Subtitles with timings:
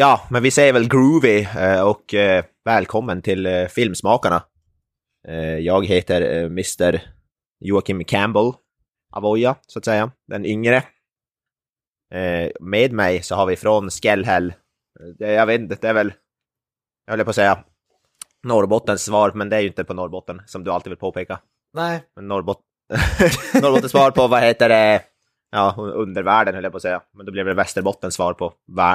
[0.00, 4.42] Ja, men vi säger väl groovy eh, och eh, välkommen till eh, Filmsmakarna.
[5.60, 7.00] Jag heter Mr
[7.60, 8.52] Joakim Campbell
[9.12, 10.82] Avoya, så att säga, den yngre.
[12.60, 14.52] Med mig så har vi från Skellhäll,
[15.18, 16.12] jag vet inte, det är väl,
[17.06, 17.64] jag höll på att säga
[18.42, 21.40] Norrbottens svar, men det är ju inte på Norrbotten, som du alltid vill påpeka.
[21.74, 22.02] Nej.
[22.16, 22.60] Men Norrbot
[23.62, 25.02] Norrbottens svar på, vad heter det,
[25.50, 27.02] ja, undervärlden höll jag på att säga.
[27.16, 28.52] Men då blev det Västerbottens svar på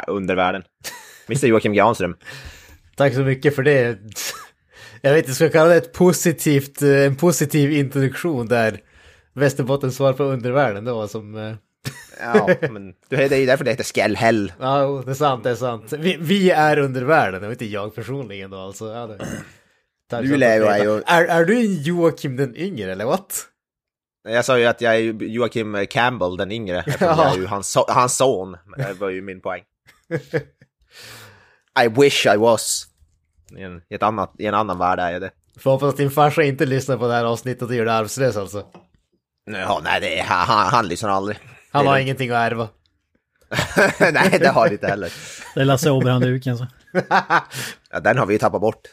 [0.07, 0.63] undervärlden.
[1.27, 2.15] Mr Joakim Granström.
[2.95, 3.99] Tack så mycket för det.
[5.01, 8.79] Jag vet inte, ska jag kalla det ett positivt, eh, en positiv introduktion där
[9.33, 11.35] Västerbottens svar på undervärlden, var som...
[11.35, 11.53] Eh,
[12.19, 14.53] ja, men det är ju därför det heter Skellhäll.
[14.59, 15.93] Ja, det är sant, det är sant.
[15.93, 18.93] Vi, vi är undervärlden, det var inte jag personligen då alltså.
[18.93, 20.21] Ja, det...
[20.21, 21.01] du lever ju...
[21.05, 23.47] Är, är du Joakim den yngre eller what?
[24.27, 27.67] Jag sa ju att jag är Joakim Campbell den yngre, eftersom jag är ju hans,
[27.71, 28.57] so hans son.
[28.77, 29.63] Det var ju min poäng.
[31.83, 32.87] I wish I was.
[33.57, 35.31] I en, i ett annat, I en annan värld är jag det.
[35.59, 38.37] Får hoppas att din farsa inte lyssnar på det här avsnittet och gör dig arvslös
[38.37, 38.65] alltså.
[39.45, 41.39] Ja, nej, det är, han, han lyssnar aldrig.
[41.71, 42.01] Han har det.
[42.01, 42.69] ingenting att ärva.
[44.13, 45.13] nej, det har han inte heller.
[45.55, 46.67] Det är Lasse Åberg-handuken så.
[47.91, 48.87] ja, den har vi ju tappat bort.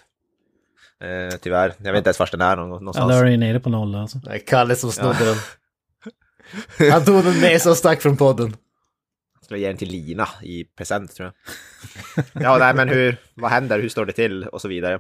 [1.03, 1.75] Eh, tyvärr.
[1.79, 3.13] Jag vet inte ens var den är någonstans.
[3.13, 4.19] Ja, är nere på noll alltså.
[4.19, 5.25] Det är Kalle som snodde ja.
[5.25, 6.91] den.
[6.93, 8.57] Han tog den med sig och stack från podden.
[9.35, 11.33] Jag skulle ge den till Lina i present tror
[12.15, 12.25] jag.
[12.43, 14.99] ja, nej men hur, vad händer, hur står det till och så vidare.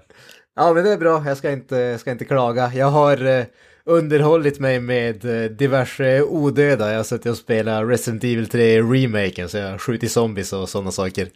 [0.56, 1.22] Ja, men det är bra.
[1.26, 2.72] Jag ska inte, ska inte klaga.
[2.74, 3.44] Jag har eh,
[3.84, 6.90] underhållit mig med eh, diverse odöda.
[6.90, 10.68] Jag har suttit och spelat Resident Evil 3 remaken, så jag har skjutit zombies och
[10.68, 11.28] sådana saker.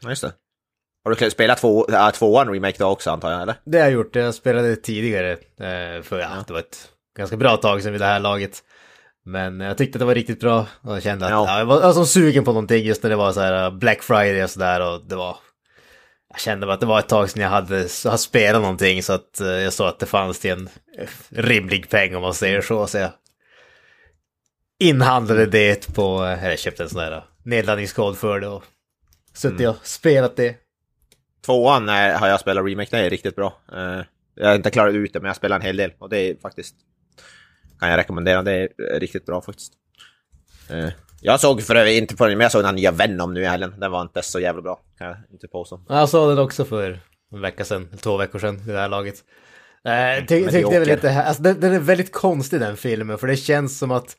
[0.00, 0.32] Ja, just det.
[1.06, 3.54] Har du spelat två, äh, tvåan remake då också antar jag eller?
[3.64, 5.32] Det har jag gjort, jag spelade tidigare.
[5.32, 8.62] Eh, för ja, det var ett ganska bra tag sedan vid det här laget.
[9.24, 11.44] Men jag tyckte det var riktigt bra och jag kände att ja.
[11.48, 14.02] ja jag, var, så sugen på någonting just när det var så här uh, Black
[14.02, 15.36] Friday och sådär och det var...
[16.30, 19.40] Jag kände att det var ett tag sedan jag hade, hade spelat någonting så att
[19.40, 20.68] uh, jag såg att det fanns till en
[21.00, 22.86] uh, rimlig peng om man säger så.
[22.86, 23.10] Så jag
[24.80, 28.64] inhandlade det på, eller köpte en sån här nedladdningskod för det och
[29.34, 29.70] suttit mm.
[29.70, 30.65] och spelat det.
[31.44, 33.58] Tvåan är, har jag spelat remake, det är riktigt bra.
[33.72, 34.02] Uh,
[34.34, 36.36] jag har inte klarat ut det, men jag spelar en hel del och det är
[36.42, 36.74] faktiskt...
[37.80, 39.72] Kan jag rekommendera, det är riktigt bra faktiskt.
[40.70, 40.88] Uh,
[41.20, 43.46] jag såg för övrigt inte på den, men jag såg den nya Venom nu i
[43.46, 43.74] helgen.
[43.80, 45.80] Den var inte så jävla bra, kan jag inte påstå.
[45.88, 47.00] Jag såg den också för
[47.32, 49.24] en vecka sedan, två veckor sedan, i det här laget.
[49.86, 53.36] Uh, ty tyckte väl lite, alltså den, den är väldigt konstig den filmen, för det
[53.36, 54.16] känns som att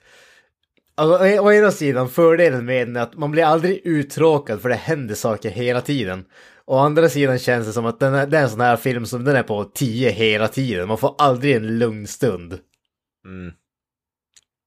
[1.00, 4.76] Alltså, å ena sidan, fördelen med den är att man blir aldrig uttråkad för det
[4.76, 6.26] händer saker hela tiden.
[6.68, 9.06] Å andra sidan känns det som att den är, det är en sån här film
[9.06, 10.88] som den är på 10 hela tiden.
[10.88, 12.60] Man får aldrig en lugn stund.
[13.26, 13.54] Mm.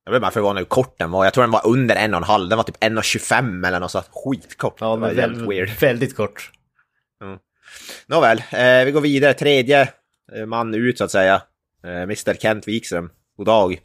[0.04, 1.24] Jag blev bara förvånad hur kort den var.
[1.24, 2.48] Jag tror den var under en och en halv.
[2.48, 4.10] Den var typ 1,25 eller något sånt.
[4.12, 4.76] Skitkort.
[4.80, 5.80] Ja, men väldigt, weird.
[5.80, 6.50] väldigt kort.
[7.22, 7.38] Mm.
[8.06, 9.34] Nåväl, eh, vi går vidare.
[9.34, 9.88] Tredje
[10.32, 11.42] eh, man ut så att säga.
[11.84, 13.10] Eh, Mr Kent Wikström.
[13.36, 13.80] God dag.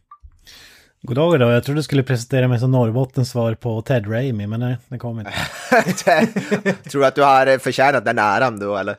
[1.06, 1.52] God dag då.
[1.52, 4.98] Jag trodde du skulle presentera mig som Norrbottens svar på Ted Raimi, men nej, det
[4.98, 5.32] kom inte.
[6.90, 8.96] Tror du att du har förtjänat den äran då, eller?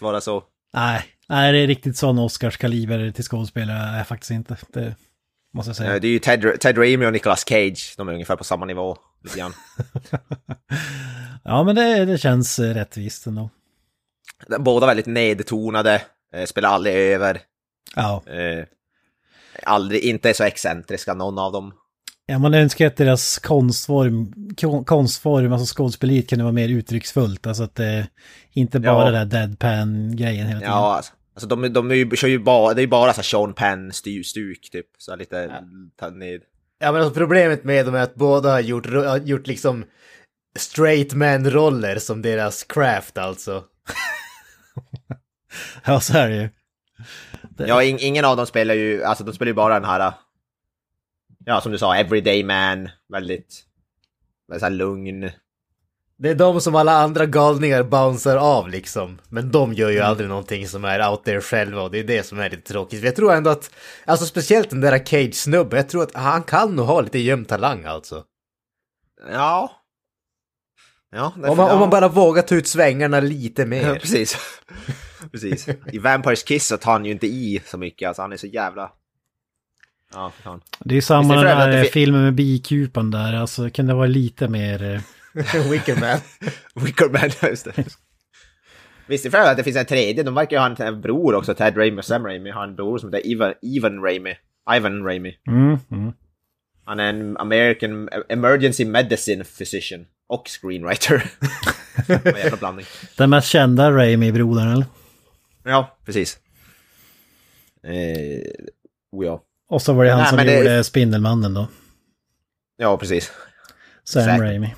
[0.00, 0.42] Vara så?
[0.74, 4.56] Nej, nej, det är riktigt sån Oscars-kaliber till skådespelare är jag faktiskt inte.
[4.72, 4.94] Det
[5.54, 5.98] måste jag säga.
[5.98, 7.94] Det är ju Ted, Ted Raimi och Nicolas Cage.
[7.96, 9.54] De är ungefär på samma nivå, lite grann.
[11.44, 13.50] ja, men det, det känns rättvist ändå.
[14.58, 16.02] Båda väldigt nedtonade,
[16.34, 17.40] eh, spelar aldrig över.
[17.96, 18.22] Ja.
[18.26, 18.64] Eh,
[19.62, 21.72] aldrig, inte så excentriska någon av dem.
[22.26, 24.32] Ja, man önskar att deras konstform,
[24.84, 27.46] konstform, alltså skådespeleriet kunde vara mer uttrycksfullt.
[27.46, 28.08] Alltså att det
[28.52, 29.10] inte bara ja.
[29.10, 30.74] det där deadpan-grejen hela tiden.
[30.74, 33.54] Ja, alltså, alltså de, de, de kör ju bara, det är ju bara så Sean
[33.54, 34.86] Penn-stuk typ.
[34.98, 35.62] Så lite
[36.00, 36.10] ja.
[36.10, 36.40] ned.
[36.78, 38.86] Ja, men alltså problemet med dem är att båda har gjort,
[39.24, 39.84] gjort liksom
[40.56, 43.64] straight man-roller som deras craft alltså.
[45.84, 46.48] ja, så är det ju.
[47.58, 50.12] Ja, in, ingen av dem spelar ju, alltså de spelar ju bara den här,
[51.44, 53.64] ja som du sa, everyday man, väldigt,
[54.48, 55.30] väldigt så här lugn.
[56.18, 59.18] Det är de som alla andra galningar bouncear av liksom.
[59.28, 60.08] Men de gör ju mm.
[60.08, 63.04] aldrig någonting som är out there själva och det är det som är lite tråkigt.
[63.04, 63.70] Jag tror ändå att,
[64.04, 67.84] alltså speciellt den där Cage-snubben, jag tror att han kan nog ha lite gömd talang
[67.84, 68.24] alltså.
[69.30, 69.82] Ja,
[71.14, 73.88] Ja, om, man, om man bara vågar ta ut svängarna lite mer.
[73.88, 74.36] Ja, precis.
[75.30, 75.68] Precis.
[75.92, 78.46] I Vampires Kiss så tar han ju inte i så mycket, alltså han är så
[78.46, 78.92] jävla...
[80.12, 80.60] Ja, fan.
[80.80, 85.02] Det är samma den där filmen med bikupan där, alltså kan det vara lite mer...
[85.70, 86.18] Wickerman.
[86.74, 87.84] Wickerman, just det.
[89.06, 90.22] Visste du att det finns en tredje?
[90.22, 92.98] De verkar ju ha en bror också, Ted Raimi och Sam Raimi har en bror
[92.98, 94.34] som heter Ivan, Ivan Raimi.
[94.76, 95.36] Ivan Raimi.
[95.46, 96.12] Mm, mm.
[96.84, 101.24] Han är en American Emergency Medicine Physician och screenwriter.
[103.16, 104.86] Den mest kända Raimi-brodern eller?
[105.64, 106.38] Ja, precis.
[107.82, 107.92] Eh,
[109.12, 109.42] oh ja.
[109.68, 110.84] Och så var det han Nej, som gjorde det...
[110.84, 111.68] Spindelmannen då.
[112.76, 113.32] Ja, precis.
[114.04, 114.40] Sam Säkert.
[114.40, 114.74] Raimi.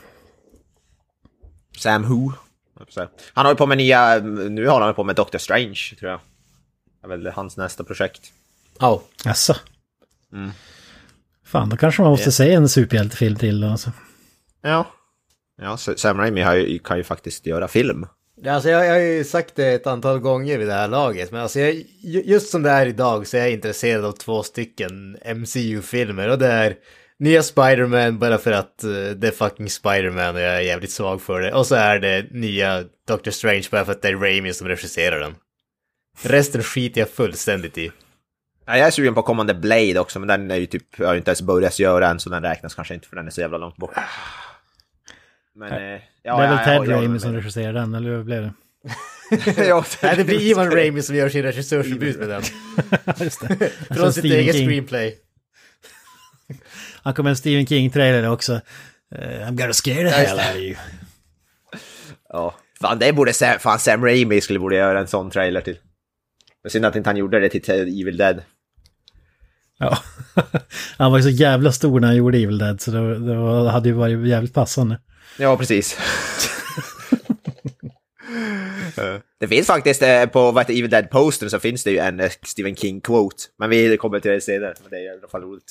[1.79, 2.33] Sam Who.
[3.33, 6.21] Han håller på med nya, nu håller han på med Doctor Strange tror jag.
[7.01, 8.33] Det är väl hans nästa projekt.
[8.79, 8.95] Ja.
[8.95, 9.03] Oh.
[9.25, 9.57] Jaså?
[10.33, 10.51] Mm.
[11.45, 12.33] Fan, då kanske man måste yeah.
[12.33, 13.93] se en superhjältefilm till då alltså.
[14.63, 14.87] Ja.
[15.57, 18.07] Ja, Sam Raimi har ju, kan ju faktiskt göra film.
[18.47, 21.41] Alltså jag, jag har ju sagt det ett antal gånger vid det här laget, men
[21.41, 26.29] alltså jag, just som det är idag så är jag intresserad av två stycken MCU-filmer
[26.29, 26.77] och det är
[27.19, 31.23] nya Spiderman bara för att uh, det är fucking Spiderman och jag är jävligt svag
[31.23, 31.53] för det.
[31.53, 35.21] Och så är det nya Doctor Strange bara för att det är Raimi som regisserar
[35.21, 35.35] den.
[36.23, 37.93] Resten skiter jag fullständigt i.
[38.67, 41.17] Ja, jag är sugen på kommande Blade också, men den är ju typ, jag har
[41.17, 43.59] inte ens börjat göra än, så den räknas kanske inte för den är så jävla
[43.59, 43.95] långt bort.
[45.55, 48.53] Men, äh, ja, det är väl Ted Raimi som regisserar den, eller hur blev det?
[49.69, 52.43] ja, Nej, det blir Ivan Raimi som gör sin regissörsdebut med den.
[53.95, 54.67] Från alltså, sitt eget King.
[54.69, 55.15] screenplay.
[57.03, 58.53] Han kommer en Stephen King-trailer också.
[58.53, 60.75] Uh, I'm gonna scare the hell out of you.
[62.29, 65.77] Ja, fan det borde Sam, fan Sam Raimi skulle borde göra en sån trailer till.
[66.63, 68.43] Men synd att inte han gjorde det till Evil Dead.
[69.79, 69.99] Ja,
[70.99, 73.69] han var ju så jävla stor när han gjorde Evil Dead så det, det var,
[73.69, 75.01] hade ju varit jävligt passande.
[75.37, 75.99] Ja, precis.
[79.41, 82.77] det finns faktiskt eh, på vad Evil Dead-postern så finns det ju en eh, Stephen
[82.77, 83.45] King-quote.
[83.59, 85.71] Men vi kommer till det senare, men det är i alla fall roligt.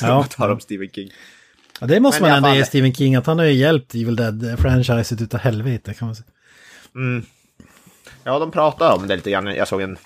[0.00, 0.20] Ja.
[0.24, 1.10] att tala om Stephen King.
[1.80, 4.16] Ja, det måste men man ändå ge Stephen King, att han har ju hjälpt Evil
[4.16, 6.26] Dead-franchiset utav helvete kan man säga.
[6.94, 7.24] Mm.
[8.24, 9.46] Ja, de pratar om det lite grann.
[9.46, 9.98] Jag såg en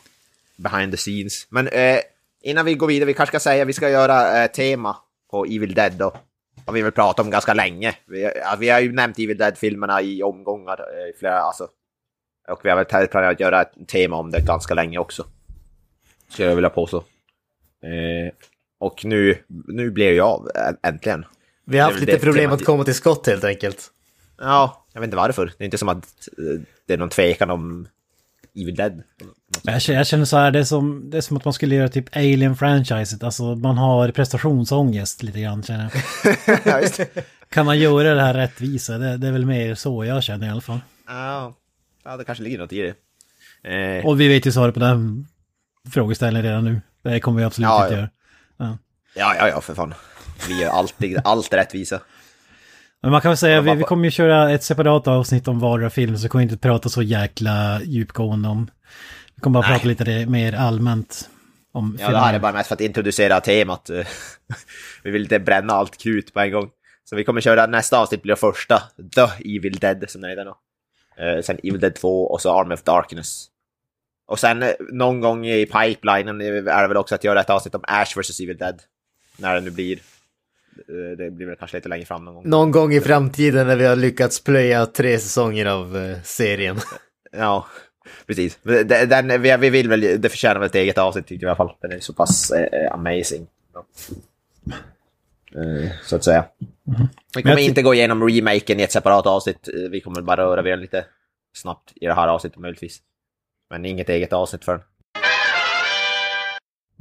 [0.56, 1.46] behind the scenes.
[1.50, 1.98] Men eh,
[2.42, 4.96] innan vi går vidare, vi kanske ska säga att vi ska göra eh, tema
[5.30, 6.16] på Evil Dead då
[6.66, 7.94] har vi väl pratat om ganska länge.
[8.06, 10.80] Vi, vi har ju nämnt Evil Dead-filmerna i omgångar.
[10.80, 11.68] Eh, I flera, alltså.
[12.48, 15.26] Och vi har väl planerat att göra ett tema om det ganska länge också.
[16.28, 16.96] Skulle jag vilja påstå.
[17.82, 18.32] Eh,
[18.78, 20.48] och nu, nu blev jag av,
[20.82, 21.24] äntligen.
[21.64, 23.90] Vi har haft lite problem att komma till skott helt enkelt.
[24.38, 25.52] Ja, jag vet inte varför.
[25.58, 27.88] Det är inte som att eh, det är någon tvekan om
[28.62, 29.02] Evil Dead.
[29.62, 32.16] Jag känner, så här, det är, som, det är som att man skulle göra typ
[32.16, 33.22] Alien-franchiset.
[33.22, 35.90] Alltså man har prestationsångest lite grann känner
[36.44, 36.58] jag.
[36.64, 37.04] ja,
[37.48, 38.98] kan man göra det här rättvisa?
[38.98, 40.80] Det, det, är väl mer så jag känner i alla fall.
[41.06, 41.54] Ja,
[42.04, 42.94] ja det kanske ligger något i det.
[43.98, 44.06] Eh.
[44.06, 45.26] Och vi vet ju svaret på den
[45.92, 46.80] frågeställningen redan nu.
[47.02, 48.00] Det kommer vi absolut ja, inte ja.
[48.00, 48.10] göra.
[48.56, 48.78] Ja.
[49.14, 49.94] ja, ja, ja, för fan.
[50.48, 52.00] Vi gör alltid allt rättvisa.
[53.02, 55.90] Men man kan väl säga, vi, vi kommer ju köra ett separat avsnitt om vardera
[55.90, 58.70] film, så vi kommer inte prata så jäkla djupgående om...
[59.34, 59.78] Vi kommer bara Nej.
[59.78, 61.30] prata lite mer allmänt
[61.72, 63.90] om Ja, det här är bara mest för att introducera temat.
[65.02, 66.70] vi vill inte bränna allt krut på en gång.
[67.04, 68.82] Så vi kommer köra, nästa avsnitt blir det första,
[69.14, 70.58] The Evil Dead, som det är då.
[71.20, 73.46] Uh, sen Evil Dead 2 och så Army of Darkness.
[74.26, 77.74] Och sen eh, någon gång i pipelinen är det väl också att göra ett avsnitt
[77.74, 78.82] om Ash vs Evil Dead.
[79.36, 79.98] När det nu blir.
[80.88, 82.48] Eh, det blir väl kanske lite längre fram någon gång.
[82.48, 86.76] Någon gång i framtiden när vi har lyckats plöja tre säsonger av uh, serien.
[87.30, 87.66] Ja,
[88.26, 88.58] precis.
[88.62, 91.68] Den, vi, vi vill väl, det förtjänar väl ett eget avsnitt tycker jag i alla
[91.68, 91.76] fall.
[91.80, 93.46] Den är så pass uh, amazing.
[95.56, 96.44] Uh, så att säga.
[96.96, 97.08] Mm.
[97.36, 99.68] Vi kommer inte gå igenom remaken i ett separat avsnitt.
[99.90, 101.04] Vi kommer bara röra vid den lite
[101.54, 102.98] snabbt i det här avsnittet möjligtvis.
[103.70, 104.82] Men inget eget avsnitt för den.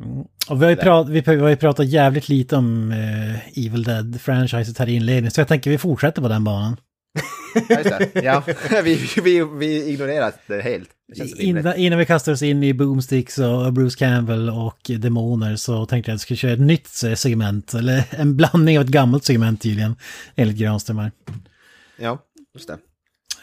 [0.04, 0.26] Mm.
[0.50, 4.80] Och vi har, ju prat, vi har ju pratat jävligt lite om uh, Evil Dead-franchiset
[4.80, 6.78] här i inledningen, så jag tänker vi fortsätter på den banan.
[7.70, 8.22] ja, just det.
[8.24, 8.44] Ja,
[8.84, 10.90] vi, vi, vi ignorerar det helt.
[11.16, 15.86] Det innan, innan vi kastar oss in i Boomsticks och Bruce Campbell och demoner så
[15.86, 19.26] tänkte jag att jag skulle köra ett nytt segment, eller en blandning av ett gammalt
[19.26, 19.96] segment tydligen,
[20.36, 21.12] enligt Granström
[21.98, 22.20] Ja,
[22.54, 22.78] just det.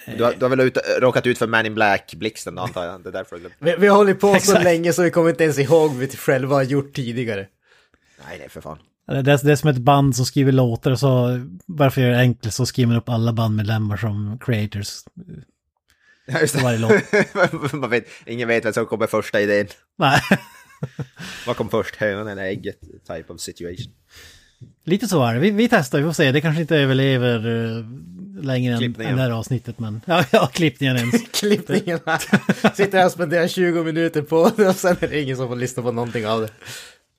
[0.07, 3.03] Du har, du har väl ut, råkat ut för Man in Black-blixten antar jag?
[3.03, 5.45] Det är därför du vi, vi har hållit på så länge så vi kommer inte
[5.45, 7.47] ens ihåg vad vi själva har gjort tidigare.
[8.27, 8.79] Nej, nej för fan.
[9.07, 12.05] Det är, det är som ett band som skriver låtar och så, bara för att
[12.05, 14.89] göra det enkelt, så skriver man upp alla bandmedlemmar som creators.
[16.27, 16.63] Ja, just det.
[16.63, 17.73] Varje låt.
[17.73, 19.67] man vet, ingen vet vem som kommer första idén.
[19.99, 20.21] Nej.
[21.47, 22.81] vad kom först, hönan eller ägget?
[22.81, 23.93] Type of situation.
[24.85, 25.41] Lite så är det.
[25.41, 26.33] Vi, vi testar, vi får se.
[26.33, 27.85] Det kanske inte överlever uh,
[28.43, 29.79] längre än, än det här avsnittet.
[29.79, 31.29] Men ja, ja klippningen ens.
[31.33, 31.99] klippningen.
[32.75, 35.57] Sitter här och spenderar 20 minuter på det och sen är det ingen som får
[35.57, 36.49] lyssna på någonting av det.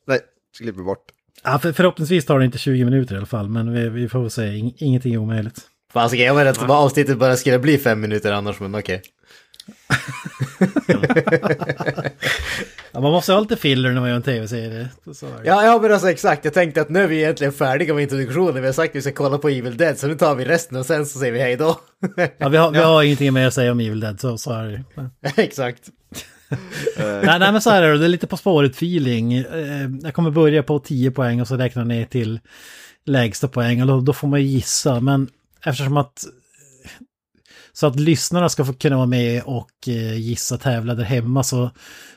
[0.07, 0.19] Nej,
[0.57, 1.05] klipper bort.
[1.43, 4.29] Ja, för, förhoppningsvis tar det inte 20 minuter i alla fall, men vi, vi får
[4.29, 4.57] se.
[4.57, 5.61] In, ingenting är omöjligt.
[5.93, 9.01] Fasiken, jag var rädd att avsnittet bara skulle bli fem minuter annars, men okej.
[12.95, 14.89] ja, man måste ha lite filler när man gör en tv-serie.
[15.43, 16.45] Ja, ja, men alltså exakt.
[16.45, 18.61] Jag tänkte att nu är vi egentligen färdiga med introduktionen.
[18.61, 20.77] Vi har sagt att vi ska kolla på Evil Dead, så nu tar vi resten
[20.77, 21.79] och sen så säger vi hej då.
[22.37, 24.63] ja, vi har, vi har ingenting mer att säga om Evil Dead, så, så är
[24.63, 24.83] det
[25.43, 25.89] Exakt.
[26.97, 27.97] nej, nej, men så här är det.
[27.97, 29.33] Det är lite På spåret-feeling.
[29.33, 32.39] Eh, jag kommer börja på 10 poäng och så räknar ner till
[33.05, 33.81] lägsta poäng.
[33.81, 34.99] Och då, då får man gissa.
[34.99, 35.29] Men
[35.65, 36.25] eftersom att
[37.75, 41.69] så att lyssnarna ska få kunna vara med och eh, gissa tävla där hemma så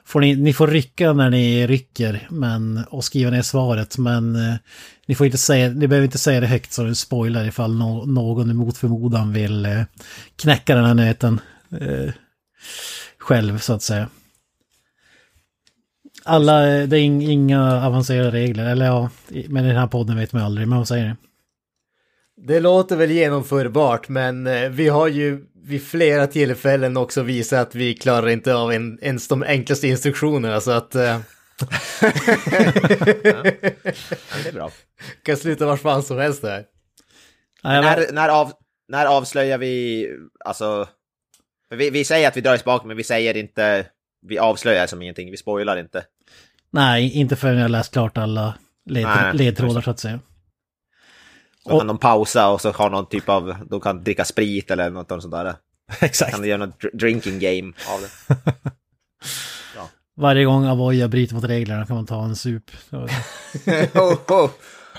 [0.05, 3.99] får ni, ni får rycka när ni rycker men, och skriva ner svaret.
[3.99, 4.55] Men eh,
[5.07, 8.05] ni får inte säga, ni behöver inte säga det högt så det spoilar ifall no,
[8.07, 9.83] någon emot förmodan vill eh,
[10.37, 11.41] knäcka den här nöten
[11.81, 12.12] eh,
[13.19, 14.09] själv så att säga.
[16.25, 19.11] Alla, det är inga avancerade regler, eller ja,
[19.49, 21.15] med den här podden vet man aldrig, men vad säger ni?
[22.40, 27.95] Det låter väl genomförbart, men vi har ju vid flera tillfällen också visa att vi
[27.95, 30.97] klarar inte av en, ens de enklaste instruktionerna så att...
[30.97, 31.02] Uh...
[31.02, 31.18] ja,
[34.42, 34.71] det är bra.
[35.25, 36.64] Kan sluta var fan som helst där.
[37.62, 38.52] när, när, av,
[38.88, 40.07] när avslöjar vi,
[40.45, 40.88] alltså...
[41.71, 43.87] Vi, vi säger att vi drar i spaken men vi säger inte,
[44.26, 46.04] vi avslöjar som ingenting, vi spoilar inte.
[46.71, 48.54] Nej, inte förrän jag läst klart alla
[48.85, 50.21] led, Nej, ledtrådar så att säga.
[51.68, 54.90] Då kan de pausa och så har någon typ av, de kan dricka sprit eller
[54.90, 55.54] något sånt där.
[56.00, 56.30] Exakt.
[56.30, 58.34] Kan de göra något drinking game av det.
[59.76, 59.88] ja.
[60.16, 62.70] Varje gång Avoya bryter mot reglerna kan man ta en sup.
[63.94, 64.50] oh, oh.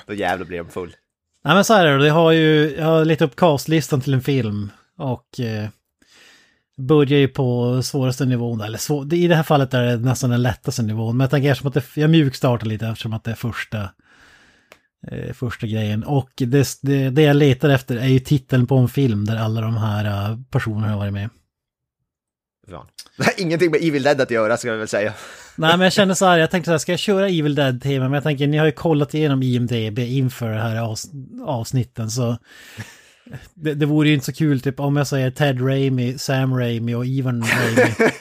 [0.06, 0.96] Då jävlar blir de full.
[1.44, 4.14] Nej men så här är det, jag har ju, jag har lite upp castlistan till
[4.14, 5.70] en film och eh,
[6.78, 10.42] börjar ju på svåraste nivån, eller svår, i det här fallet är det nästan den
[10.42, 13.36] lättaste nivån, men jag tänker som att det, jag mjukstartar lite eftersom att det är
[13.36, 13.90] första
[15.34, 16.04] första grejen.
[16.04, 19.62] Och det, det, det, jag letar efter är ju titeln på en film där alla
[19.62, 21.30] de här uh, personerna har varit med.
[22.68, 22.88] Ja.
[23.18, 25.14] Det har ingenting med Evil Dead att göra ska jag väl säga.
[25.56, 28.04] Nej men jag känner så här, jag tänkte så här, ska jag köra Evil Dead-tema?
[28.04, 31.06] Men jag tänker, ni har ju kollat igenom IMDB inför det här avs
[31.46, 32.38] avsnitten så...
[33.54, 36.96] Det, det vore ju inte så kul typ om jag säger Ted Raimi, Sam Raimi
[36.96, 37.94] och Ivan Raimi.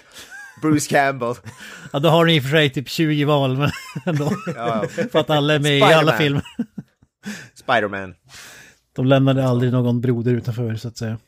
[0.62, 1.34] Bruce Campbell.
[1.92, 3.70] Ja, då har ni i och för sig typ 20 val, men
[4.06, 4.32] ändå.
[4.56, 6.42] Ja, För att alla är med i alla filmer.
[7.54, 8.14] Spiderman.
[8.92, 11.18] De lämnade aldrig någon broder utanför, så att säga.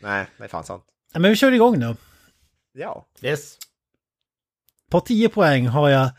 [0.00, 0.84] Nej, det är fan sant.
[1.12, 1.96] Ja, men vi kör igång nu.
[2.72, 3.06] Ja.
[3.22, 3.58] Yes.
[4.90, 6.10] På 10 poäng har jag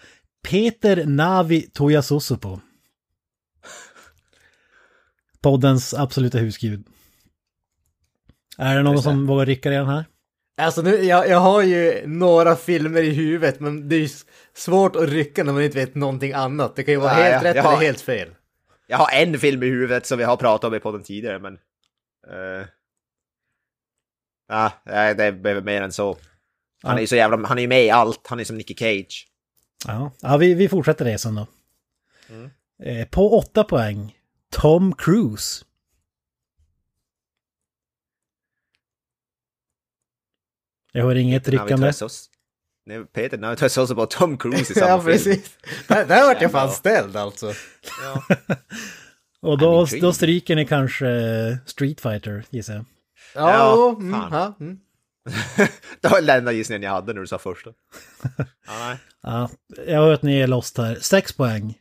[0.44, 2.62] Peter Navi Toyasusu på.
[5.42, 6.88] Poddens absoluta husgud.
[8.58, 10.06] Är det någon som vågar rycka redan här?
[10.60, 14.10] Alltså nu, jag, jag har ju några filmer i huvudet men det är
[14.54, 16.76] svårt att rycka när man inte vet någonting annat.
[16.76, 18.30] Det kan ju vara Nej, helt rätt eller har, helt fel.
[18.88, 21.54] Jag har en film i huvudet som vi har pratat om i podden tidigare men...
[21.54, 22.66] Uh,
[24.48, 24.72] ja,
[25.14, 26.18] det behöver mer än så.
[26.84, 28.76] Han är ju så jävla, han är ju med i allt, han är som Nicky
[28.76, 29.28] Cage.
[29.88, 31.48] Ja, ja vi, vi fortsätter resan då.
[32.30, 32.50] Mm.
[32.84, 34.18] Eh, på åtta poäng,
[34.52, 35.66] Tom Cruise.
[40.92, 41.92] Jag hör inget ryckande.
[42.86, 45.58] Nej, Peter, när vi tar oss på Tom Cruise i samma ja, precis.
[45.88, 47.54] Där, där vart jag fan ställd alltså.
[48.04, 48.24] Ja.
[49.42, 52.86] Och då, då stryker ni kanske Street Fighter, gissar jag.
[53.36, 54.80] Ja, ja mm, ja, mm.
[56.02, 57.74] det var den enda gissningen jag hade när du sa första.
[58.38, 58.98] ja, nej.
[59.22, 59.50] ja,
[59.88, 60.96] jag hör att ni är lost här.
[61.02, 61.78] Sex poäng.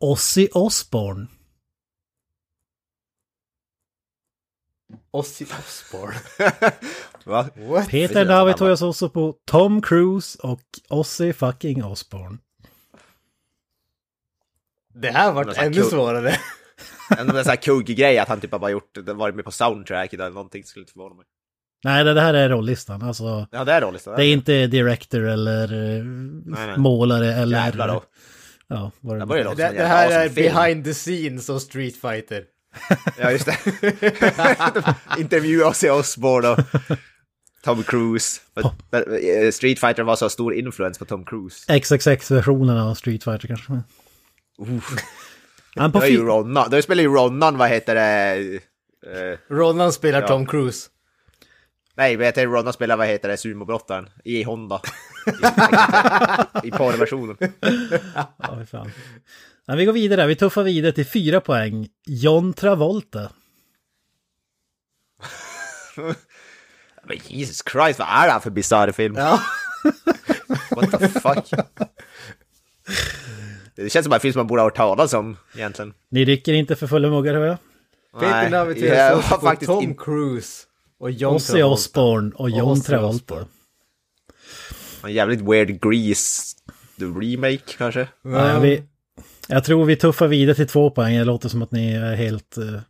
[0.00, 1.26] Ozzy Osbourne.
[5.10, 6.16] Ozzy Osbourne.
[7.24, 7.48] Va?
[7.56, 7.88] What?
[7.88, 12.38] Peter David tog oss också på Tom Cruise och Ozzy fucking Osbourne.
[14.94, 16.36] Det här vart ännu svårare.
[17.18, 20.30] En sån här kugg-grej att han typ har bara gjort, varit med på soundtracket eller
[20.30, 21.24] någonting skulle inte förvåna mig.
[21.84, 23.02] Nej, det, det här är rollistan.
[23.02, 24.16] Alltså, ja, det är rollistan.
[24.16, 26.78] Det är inte director eller nej, nej.
[26.78, 27.64] målare eller...
[27.64, 28.02] Jävlar då.
[28.68, 32.44] Ja, vad det, det, det, det här är behind the scenes och Street Fighter
[33.18, 33.58] ja, just det.
[35.18, 36.60] Intervjua Ozzy Osbourne och
[37.64, 38.40] Tom Cruise.
[38.54, 41.80] Eh, Street Fighter var så stor influens på Tom Cruise.
[41.80, 43.72] XXX-versionen av Street Fighter kanske.
[43.72, 44.82] Uh.
[45.76, 46.70] Han på det, ju Ronan.
[46.70, 48.38] det spelar ju Ronan, vad heter det?
[49.06, 50.28] Uh, Ronan spelar ja.
[50.28, 50.88] Tom Cruise.
[51.96, 54.80] Nej, vad heter Ronan spelar, vad heter det, sumobrottaren i Honda.
[55.26, 55.30] I,
[56.68, 57.36] i porrversionen.
[58.38, 58.90] ja, fan.
[59.70, 61.88] Men vi går vidare, vi tuffar vidare till fyra poäng.
[62.06, 63.32] John Travolta.
[67.04, 69.14] Men Jesus Christ, vad är det här för bisarr film?
[69.16, 69.40] Ja.
[70.70, 71.50] What the fuck?
[73.74, 75.94] Det känns som en film som man borde ha hört talas om egentligen.
[76.08, 77.56] Ni rycker inte för fulla muggar hör jag.
[78.20, 80.66] Peter har på faktiskt Tom in- Cruise
[80.98, 81.74] och John Ozzy Travolta.
[81.74, 83.34] Osbourne och John Ozzy Travolta.
[83.34, 83.46] Osbourne.
[85.04, 86.56] En jävligt weird Grease
[86.98, 88.08] the remake kanske?
[88.22, 88.82] Ja, vi,
[89.50, 91.18] jag tror vi tuffar vidare till två poäng.
[91.18, 92.58] Det låter som att ni är helt...
[92.58, 92.80] Uh,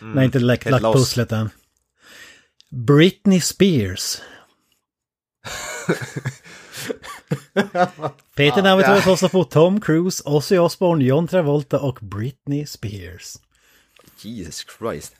[0.00, 1.50] nej, inte lagt, lagt pusslet än.
[2.70, 4.20] Britney Spears.
[8.36, 13.36] Peter Navitus också på Tom Cruise, Ozzy Osbourne, John Travolta och Britney Spears.
[14.20, 15.16] Jesus Christ.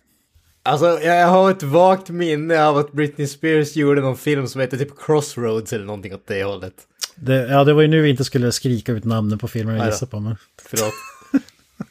[0.62, 4.76] Alltså, jag har ett vagt minne av att Britney Spears gjorde någon film som heter
[4.76, 6.74] typ Crossroads eller någonting åt det hållet.
[7.16, 9.86] Det, ja, det var ju nu vi inte skulle skrika ut namnen på filmer då.
[9.86, 10.20] gissar på.
[10.20, 10.36] Men...
[10.62, 10.94] Förlåt.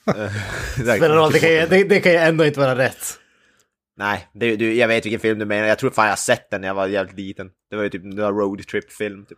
[0.78, 3.20] Det Spelar roll, det kan, ju, det, det kan ju ändå inte vara rätt.
[3.98, 5.68] Nej, det, du, jag vet vilken film du menar.
[5.68, 7.50] Jag tror fan jag har sett den när jag var jävligt liten.
[7.70, 9.26] Det var ju typ en roadtrip-film.
[9.26, 9.38] Typ.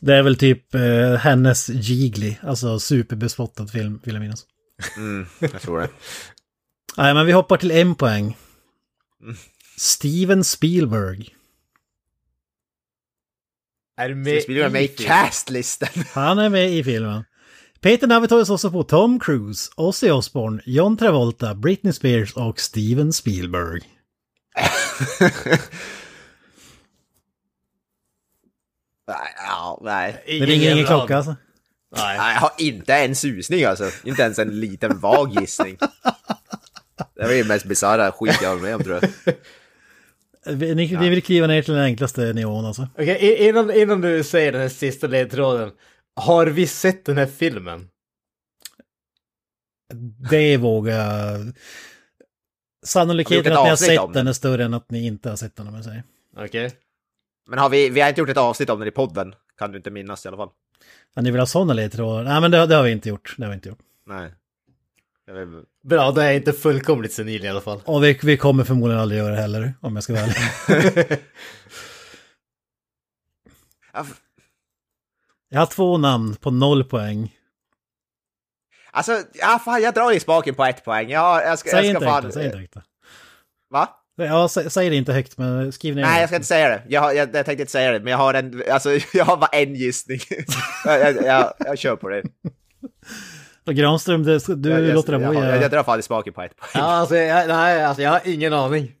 [0.00, 4.46] Det är väl typ eh, hennes Gigli, alltså superbespottad film, vill jag minnas.
[4.96, 5.88] Mm, jag tror det.
[6.96, 8.36] Nej, men vi hoppar till en poäng.
[9.76, 11.34] Steven Spielberg.
[13.98, 15.88] Är du med Spielberg med i castlistan.
[16.12, 17.24] Han är med i filmen.
[17.80, 23.80] Peter Navitorius också på Tom Cruise, Ozzy Osbourne, John Travolta, Britney Spears och Steven Spielberg.
[29.06, 30.22] nej, ja, nej.
[30.26, 31.36] Det ringer ingen klocka alltså.
[31.96, 32.18] Nej.
[32.18, 32.34] nej.
[32.34, 33.90] Jag har inte en susning alltså.
[34.04, 35.78] Inte ens en liten vag gissning.
[37.16, 39.34] Det var ju mest bisarra skit jag var med om tror jag.
[40.48, 42.88] Ni, ni vill kliva ner till den enklaste nivån alltså.
[42.94, 45.70] Okej, i- innan, innan du säger den här sista ledtråden.
[46.16, 47.88] Har vi sett den här filmen?
[50.30, 51.52] Det vågar jag...
[52.86, 55.68] Sannolikheten att ni har sett den är större än att ni inte har sett den
[55.68, 56.02] om jag säger.
[56.36, 56.70] Okej.
[57.48, 59.34] Men har vi, vi har inte gjort ett avsnitt om den i podden.
[59.58, 60.48] Kan du inte minnas i alla fall.
[61.14, 62.24] Ja, ni vill ha sådana ledtrådar?
[62.24, 63.34] Nej men det, det har vi inte gjort.
[63.36, 63.78] Det har vi inte gjort.
[64.06, 64.30] Nej.
[65.84, 67.80] Bra, då är jag inte fullkomligt senil i alla fall.
[67.84, 71.18] Och vi, vi kommer förmodligen aldrig göra det heller, om jag ska vara ärlig.
[73.92, 74.06] Ja,
[75.48, 77.34] Jag har två namn på noll poäng.
[78.90, 81.08] Alltså, ja, fan, jag drar i spaken på ett poäng.
[81.10, 82.14] Jag, jag ska, Säg jag ska inte fan...
[82.24, 82.76] högt det, säg inte högt.
[83.70, 83.88] Va?
[84.16, 86.82] Ja, sä, säg det inte högt, men skriv ner Nej, jag ska inte säga det.
[86.88, 89.36] Jag, har- jag, jag tänkte inte säga det, men jag har en, alltså, jag har
[89.36, 90.20] bara en gissning.
[90.84, 92.22] jag, jag, jag, jag kör på det.
[93.68, 95.48] Och Granström, det, du jag, jag, låter det jag, vara.
[95.48, 96.70] jag, jag drar fan i spaken på ett poäng.
[96.74, 98.92] Ja, alltså, jag, nej, alltså jag har ingen aning.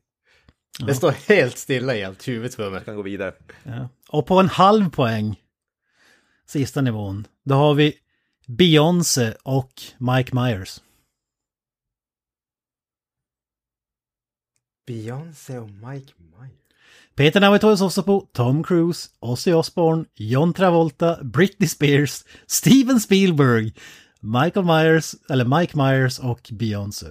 [0.86, 2.78] Det står helt stilla i allt huvudet för mig.
[2.78, 3.34] Jag kan gå vidare.
[3.62, 3.88] Ja.
[4.08, 5.40] Och på en halv poäng,
[6.46, 7.94] sista nivån, då har vi
[8.46, 10.80] Beyoncé och Mike Myers.
[14.86, 16.52] Beyoncé och Mike Myers.
[17.14, 23.72] Peter Navitorius också på Tom Cruise, Ozzy Osbourne, John Travolta, Britney Spears, Steven Spielberg,
[24.20, 27.06] Michael Myers, eller Mike Myers och Beyoncé.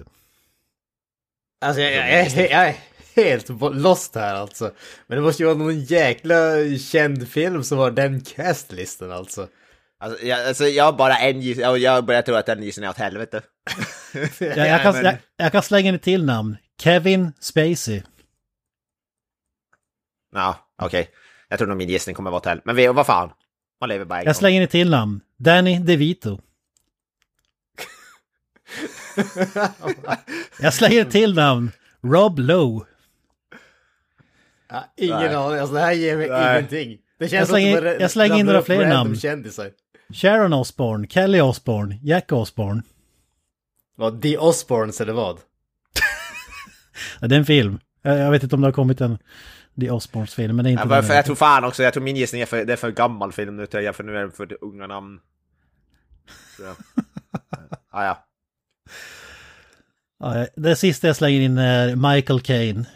[1.60, 2.76] Alltså jag, jag, jag, jag är
[3.16, 4.70] helt lost här alltså.
[5.06, 6.36] Men det måste ju vara någon jäkla
[6.78, 9.48] känd film som har den castlistan alltså.
[10.00, 12.88] Alltså, jag, alltså, jag har bara en gissning, jag, jag börjar tro att den gissningen
[12.88, 13.42] är åt helvete.
[14.38, 16.56] Jag, jag, kan, jag, jag kan slänga ett till namn.
[16.82, 18.02] Kevin Spacey.
[20.34, 21.10] Ja, okej.
[21.48, 22.62] Jag tror nog min gissning kommer vara åt helvete.
[22.66, 23.30] Men vi, vad fan.
[23.80, 24.38] Man lever bara en Jag gång.
[24.38, 25.20] slänger ett till namn.
[25.36, 26.40] Danny DeVito.
[30.60, 31.70] Jag slänger till namn.
[32.02, 32.86] Rob Lowe.
[34.68, 35.34] Ja, ingen Nej.
[35.34, 36.58] aning, alltså det här ger mig Nej.
[36.58, 36.98] ingenting.
[37.18, 37.48] Det känns Jag
[38.10, 39.16] slänger- jag in några fler namn.
[39.16, 39.70] kändisar.
[40.14, 42.82] Sharon Osbourne, Kelly Osbourne, Jack Osbourne.
[43.96, 45.38] Vad, The Osbournes eller vad?
[47.20, 47.78] Ja, det är en film.
[48.02, 49.18] Jag, vet inte om det har kommit en
[49.80, 51.92] The Osbournes film, men det är inte Ja, den för, jag tror fan också, jag
[51.92, 54.16] tror min gissning är för, det är för gammal film nu till jag, för nu
[54.18, 55.20] är det för unga namn.
[56.60, 56.76] Jag.
[57.90, 58.24] ah, ja.
[60.18, 62.86] Ja, det sista jag slänger in är Michael Caine.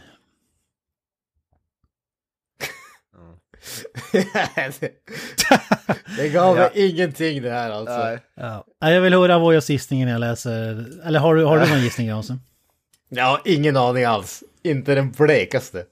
[6.16, 6.80] det gav mig Ja.
[6.82, 7.98] ingenting det här alltså.
[7.98, 8.18] Nej.
[8.34, 8.64] Ja.
[8.80, 10.84] Ja, Jag vill höra Vojas gissning när jag läser.
[11.04, 12.40] Eller har du, har du någon gissning Jansson?
[13.08, 14.42] Jag har ingen aning alls.
[14.64, 15.84] Inte den blekaste.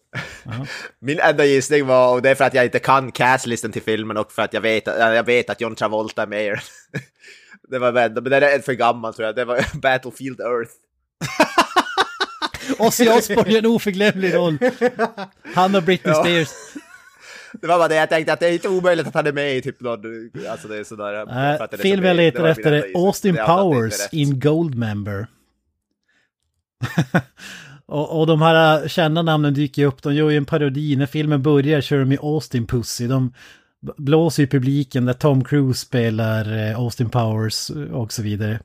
[0.98, 4.16] Min enda gissning var, och det är för att jag inte kan castlisten till filmen
[4.16, 6.58] och för att jag vet, äh, jag vet att John Travolta är med i den.
[7.68, 9.36] Det var men men den är för gammal tror jag.
[9.36, 10.72] Det var Battlefield Earth.
[12.78, 14.58] Ozzy Osbourne gör en oförglömlig roll.
[15.54, 16.24] Han och Britney Ja.
[16.24, 16.48] Spears.
[17.60, 19.56] Det var bara det jag tänkte att det är inte omöjligt att han är med
[19.56, 21.26] i typ någon, alltså det är sådär.
[21.26, 23.06] för Uh, att den är så film jag letar Det efter gissning.
[23.06, 25.26] Austin Det Powers in Goldmember.
[27.86, 30.96] Och, och de här kända namnen dyker upp, de gör ju en parodi.
[30.96, 33.06] När filmen börjar kör de ju Austin Pussy.
[33.06, 33.32] De
[33.96, 38.60] blåser ju publiken där Tom Cruise spelar eh, Austin Powers och så vidare.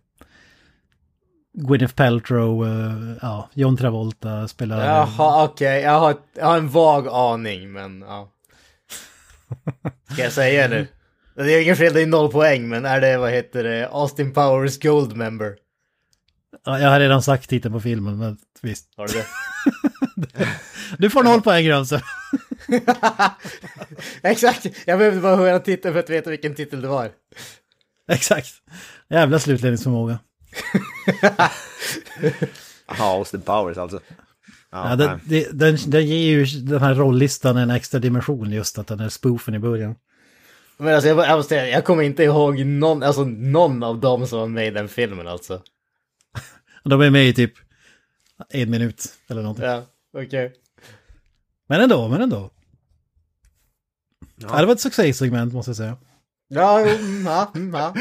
[1.57, 4.85] Gwyneth Paltrow, uh, ja, John Travolta spelar...
[4.85, 5.81] Jaha, okej, okay.
[5.81, 8.31] jag, har, jag har en vag aning, men ja.
[10.11, 10.87] Ska jag säga det?
[11.35, 14.33] Det är ingen fel, det är noll poäng, men är det, vad heter det, Austin
[14.33, 15.55] Powers Gold Member?
[16.65, 18.93] Ja, jag har redan sagt titeln på filmen, men visst.
[18.97, 19.25] Har du det?
[20.97, 22.01] du får noll poäng, Grönse.
[24.21, 27.11] Exakt, jag behövde bara höra titeln för att veta vilken titel det var.
[28.11, 28.53] Exakt.
[29.09, 30.19] Jävla slutledningsförmåga.
[32.87, 33.99] Ja, Austin Powers alltså.
[34.71, 35.19] Ja, ja den,
[35.57, 39.55] den, den ger ju den här rolllistan en extra dimension just att den är spoofen
[39.55, 39.95] i början.
[40.77, 44.39] Men alltså jag, jag måste jag kommer inte ihåg någon, alltså någon av dem som
[44.39, 45.61] var med i den filmen alltså.
[46.83, 47.53] De är med i typ
[48.49, 49.65] en minut eller någonting.
[49.65, 50.25] Ja, okej.
[50.25, 50.49] Okay.
[51.67, 52.51] Men ändå, men ändå.
[54.35, 54.47] Ja.
[54.51, 55.97] ja det var ett succésegment måste jag säga.
[56.47, 57.93] Ja, mm, ja, mm, ja.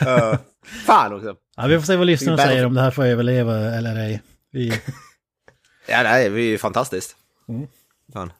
[0.66, 1.36] fan också.
[1.56, 4.22] Ja, vi får se vad lyssnarna säger om det här får överleva eller ej.
[4.52, 4.68] Vi...
[5.88, 7.16] ja, det är ju fantastiskt.
[7.48, 7.66] Mm.
[8.12, 8.32] Fan.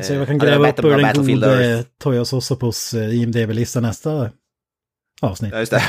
[0.00, 4.30] Så jag kan gräva upp ur den gode Toya Sosopos eh, IMDB-lista nästa
[5.22, 5.52] avsnitt.
[5.52, 5.82] Ja, just det.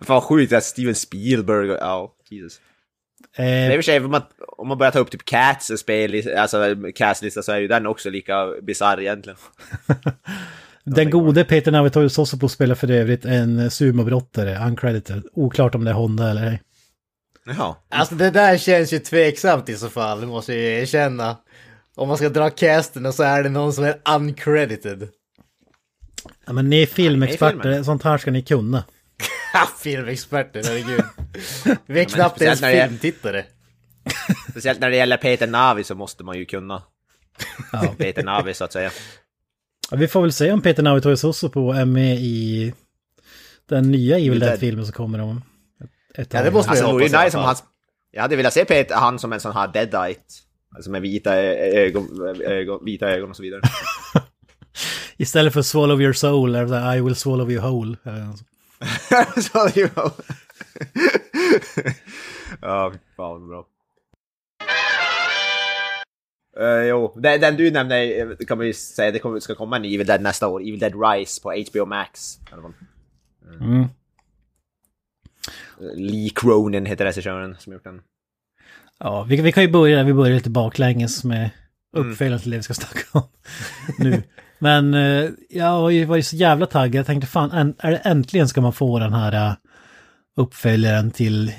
[0.00, 2.60] Fan sjukt att Steven Spielberg, ja, Jesus.
[3.36, 5.78] Eh, är i och för sig, om man, om man börjar ta upp typ Cats
[5.78, 9.38] spel, alltså Cats-lista så är ju den också lika bisarr egentligen.
[10.84, 15.22] Den gode Peter Navitorius Sosopo spelar för övrigt en sumobrottare, uncredited.
[15.32, 16.62] Oklart om det är Honda eller ej.
[17.46, 17.76] Jaha.
[17.88, 21.36] Alltså det där känns ju tveksamt i så fall, måste jag erkänna.
[21.96, 25.08] Om man ska dra casten och så är det någon som är uncredited.
[26.46, 28.84] Ja men ni är filmexperter, ja, sånt här ska ni kunna.
[29.82, 31.04] filmexperter, herregud.
[31.86, 33.44] Vi är knappt ens filmtittare.
[34.50, 36.82] Speciellt när det gäller Peter Navi så måste man ju kunna.
[37.72, 37.94] Ja.
[37.98, 38.90] Peter Navi så att säga.
[39.90, 41.00] Ja, vi får väl se om Peter Navi
[41.52, 42.74] på är med i
[43.68, 45.42] den nya Evil Dead-filmen som kommer om
[46.14, 47.56] ett Ja, det måste alltså, vi hoppas nice om han,
[48.10, 50.20] Jag hade velat se Peter, han som en sån här deadite.
[50.74, 53.60] Alltså med vita ögon, ögon, vita ögon och så vidare.
[55.16, 57.96] Istället för swallow your soul, eller I will swallow you whole.
[59.42, 60.10] swallow you whole.
[62.60, 63.66] ja, fan bra.
[66.58, 69.76] Uh, jo, den, den, du nämnde eh, kan man ju säga, det kommer, ska komma
[69.76, 70.60] en Evil Dead nästa år.
[70.60, 72.38] Evil Dead Rise på HBO Max.
[72.52, 73.72] Mm.
[73.72, 73.88] Mm.
[75.96, 78.02] Lee Cronin heter regissören som gjort den.
[78.98, 81.50] Ja, vi, vi kan ju börja, vi börjar lite baklänges med
[81.96, 82.10] mm.
[82.10, 83.22] uppföljaren till det vi ska snacka om
[83.98, 84.22] nu.
[84.58, 84.94] Men
[85.48, 88.98] jag var ju, så jävla taggad, jag tänkte fan, är det äntligen ska man få
[88.98, 89.56] den här
[90.36, 91.52] uppföljaren till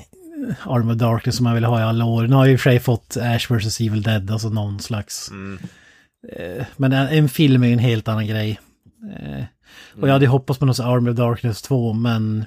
[0.63, 2.27] Arm of Darkness som man vill ha i alla år.
[2.27, 3.82] Nu har jag i och för sig fått Ash vs.
[3.82, 5.32] Evil Dead, alltså någon slags...
[5.32, 5.60] Mm.
[6.30, 8.60] Eh, men en, en, film är ju en helt annan grej.
[9.15, 9.43] Eh,
[10.01, 12.45] och jag hade hoppats på något Arm of Darkness 2, men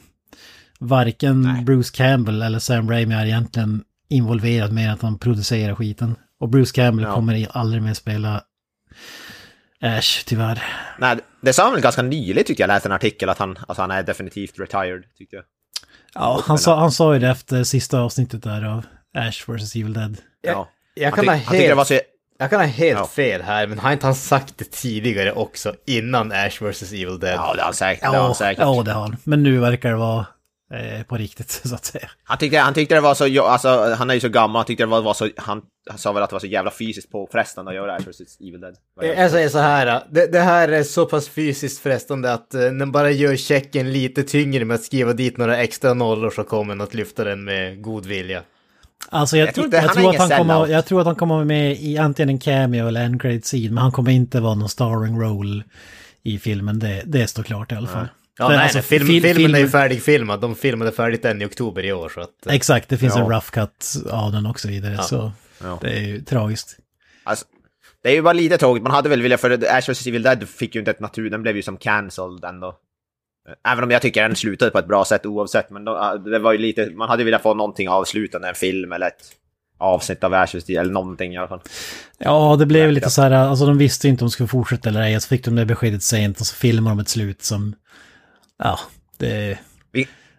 [0.79, 1.65] varken Nej.
[1.65, 6.17] Bruce Campbell eller Sam Raimi är egentligen involverad med att de producerar skiten.
[6.41, 7.15] Och Bruce Campbell ja.
[7.15, 8.43] kommer aldrig mer spela
[9.81, 10.63] Ash, tyvärr.
[10.99, 13.83] Nej, det sa han väl ganska nyligt tyckte jag, läste en artikel att han, alltså
[13.83, 15.45] han är definitivt retired, tyckte jag.
[16.15, 19.77] Ja, han sa, han sa ju det efter sista avsnittet där av Ash vs.
[19.77, 20.17] Evil Dead.
[20.43, 20.69] Ja.
[20.95, 22.01] Jag, kan ha helt, så...
[22.39, 23.07] jag kan ha helt ja.
[23.07, 26.93] fel här, men har inte han sagt det tidigare också, innan Ash vs.
[26.93, 27.35] Evil Dead?
[27.35, 28.03] Ja, det har han säkert.
[28.03, 28.63] Ja, det har han, säkert.
[28.63, 29.17] ja, det har han.
[29.25, 30.27] Men nu verkar det vara
[31.09, 32.11] på riktigt, så att säga.
[32.25, 34.83] Han tyckte, han tyckte det var så, alltså, han är ju så gammal, han tyckte
[34.83, 37.71] det var, var så, han, han sa väl att det var så jävla fysiskt påfrestande
[37.71, 38.41] att göra Ash vs.
[38.41, 38.75] Evil Dead.
[39.19, 43.11] Jag säger så här, det, det, här är så pass fysiskt frestande att den bara
[43.11, 46.95] gör checken lite tyngre med att skriva dit några extra nollor så kommer den att
[46.95, 48.43] lyfta den med god vilja.
[49.09, 51.73] Alltså jag, jag, tror, jag, tror att han kommer, jag tror att han kommer med
[51.81, 55.21] i antingen en cameo eller en credit scene, men han kommer inte vara någon starring
[55.21, 55.65] role
[56.23, 58.07] i filmen, det, det står klart i alla fall.
[58.39, 59.55] Ja, nej, alltså, film, fil filmen film...
[59.55, 60.41] är ju färdigfilmad.
[60.41, 62.09] De filmade färdigt den i oktober i år.
[62.09, 63.25] Så att, eh, Exakt, det finns ja.
[63.25, 64.95] en rough cut av den också vidare.
[64.97, 65.03] Ja.
[65.03, 65.79] Så ja.
[65.83, 66.77] det är ju tragiskt.
[67.25, 67.45] Alltså,
[68.03, 68.83] det är ju bara lite tråkigt.
[68.83, 69.99] Man hade väl velat, för Ash vs.
[69.99, 72.75] Civil Dead fick ju inte ett natur, den blev ju som cancelled ändå.
[73.69, 76.53] Även om jag tycker den slutade på ett bra sätt oavsett, men då, det var
[76.53, 79.23] ju lite, man hade velat få någonting avslutande, en film eller ett
[79.79, 80.69] avsnitt av Ash vs.
[80.69, 81.61] eller någonting i alla fall.
[82.19, 85.03] Ja, det blev lite så här, alltså de visste inte om de skulle fortsätta eller
[85.03, 87.75] ej, så fick de det beskedet sent och så filmade de ett slut som
[88.59, 88.79] Ja,
[89.19, 89.59] det,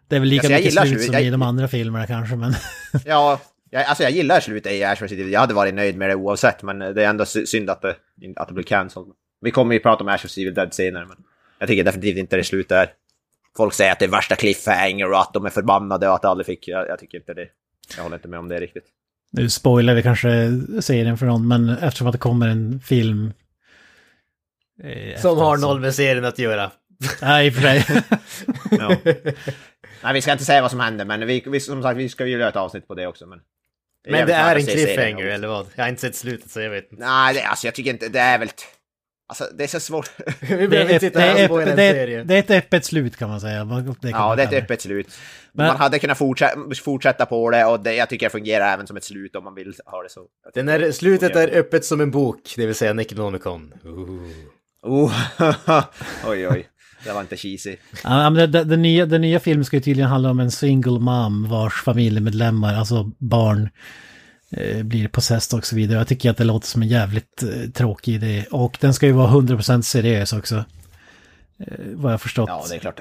[0.08, 2.54] det är väl lika alltså, mycket slut som jag, i de andra filmerna kanske, men...
[3.06, 5.12] ja, jag, alltså jag gillar slutet i Ash vs.
[5.12, 7.96] Jag hade varit nöjd med det oavsett, men det är ändå synd att det,
[8.36, 9.14] att det blir cancelled.
[9.42, 10.38] Vi kommer ju prata om Ash vs.
[10.38, 11.18] Evil Dead senare, men
[11.60, 12.90] jag tycker definitivt inte det slut är.
[13.58, 16.28] Folk säger att det är värsta cliffhanger och att de är förbannade och att det
[16.28, 16.68] aldrig fick...
[16.68, 17.48] Jag, jag tycker inte det.
[17.96, 18.86] Jag håller inte med om det riktigt.
[19.32, 23.34] Nu spoilar vi kanske serien för någon, men eftersom att det kommer en film...
[24.84, 26.72] Eh, Som har noll med serien att göra.
[27.22, 27.86] Nej, i och för sig.
[28.80, 28.98] ja.
[30.04, 32.26] Nej, vi ska inte säga vad som händer, men vi, vi, som sagt, vi ska
[32.26, 33.26] ju göra ett avsnitt på det också.
[33.26, 33.40] Men,
[34.08, 35.68] men det är en cliffhanger, eller vad?
[35.76, 37.06] Jag har inte sett slutet, så jag vet inte.
[37.06, 38.50] Nej, det, alltså jag tycker inte, det är väl...
[39.28, 40.12] Alltså det är så svårt.
[40.42, 42.24] vi behöver inte sitta här och en serie.
[42.24, 43.66] Det är ett öppet slut kan man säga.
[43.66, 45.18] Det kan ja, det är ett öppet slut.
[45.52, 48.88] Men, man hade kunnat fortsätta, fortsätta på det och det, jag tycker det fungerar även
[48.88, 50.22] som ett slut om man vill ha det så.
[50.54, 53.74] Det när slutet är öppet som en bok, det vill säga Necronomicon.
[54.82, 55.12] Oh.
[56.28, 56.68] oj, oj.
[57.06, 57.76] Det var inte cheesy.
[58.04, 61.00] Ja, men den, den, nya, den nya filmen ska ju tydligen handla om en single
[61.00, 63.70] mom vars familjemedlemmar, alltså barn,
[64.52, 65.98] eh, blir possessed och så vidare.
[65.98, 68.46] Jag tycker att det låter som en jävligt eh, tråkig idé.
[68.52, 70.56] Och den ska ju vara 100% seriös också.
[71.60, 72.50] Eh, vad jag förstått.
[72.50, 73.00] Ja, det är klart.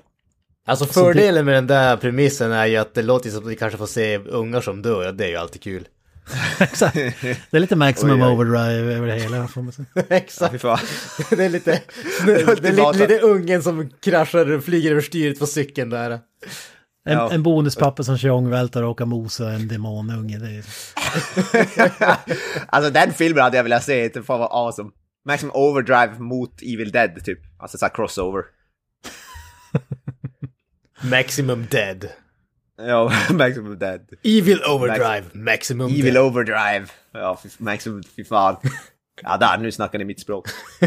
[0.66, 3.78] Alltså fördelen med den där premissen är ju att det låter som att vi kanske
[3.78, 5.84] får se ungar som dör, det är ju alltid kul.
[6.60, 6.94] Exakt.
[6.94, 8.32] Det är lite maximum oj, oj.
[8.32, 9.48] overdrive över det hela.
[10.08, 10.62] Exakt.
[10.62, 10.78] Ja,
[11.30, 11.82] det är lite,
[12.26, 16.10] det är lite, lite ungen som kraschar och flyger över styret på cykeln där.
[16.10, 16.20] En,
[17.12, 17.32] ja.
[17.32, 20.38] en bonuspappa som kör ångvältar och åker mosa en demonunge.
[20.38, 20.64] Det är...
[22.66, 24.90] alltså den filmen hade jag velat se, det fan var awesome.
[25.26, 27.38] Maximum overdrive mot Evil Dead typ.
[27.58, 28.42] Alltså såhär crossover.
[31.02, 32.08] Maximum Dead.
[32.76, 34.00] Ja, Maximum Dead.
[34.24, 36.24] Evil Overdrive, Max Maximum Evil Dead.
[36.24, 36.86] Overdrive.
[37.12, 38.56] Ja, Maximum, fy fan.
[39.22, 40.48] Ja, där, nu snackar ni mitt språk.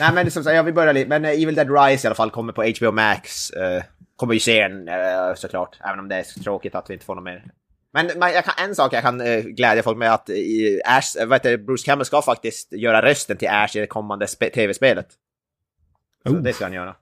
[0.00, 1.08] Nej, men som sagt, ja, vi börjar lite.
[1.08, 3.50] Men uh, Evil Dead Rise i alla fall kommer på HBO Max.
[3.50, 3.82] Uh,
[4.16, 7.14] kommer ju se den uh, såklart, även om det är tråkigt att vi inte får
[7.14, 7.44] något mer.
[7.92, 11.22] Men man, jag kan, en sak jag kan uh, glädja folk med att i Ash,
[11.22, 15.08] uh, vet du, Bruce Campbell ska faktiskt göra rösten till Ash i det kommande tv-spelet.
[16.26, 16.94] Så det ska han göra.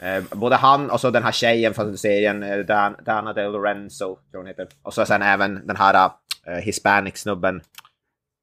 [0.00, 4.18] Eh, både han och så den här tjejen från serien, eh, Dan, Dana Del Lorenzo,
[4.30, 4.68] tror hon heter.
[4.82, 6.10] Och så sen även den här
[6.46, 7.60] eh, hispanic-snubben,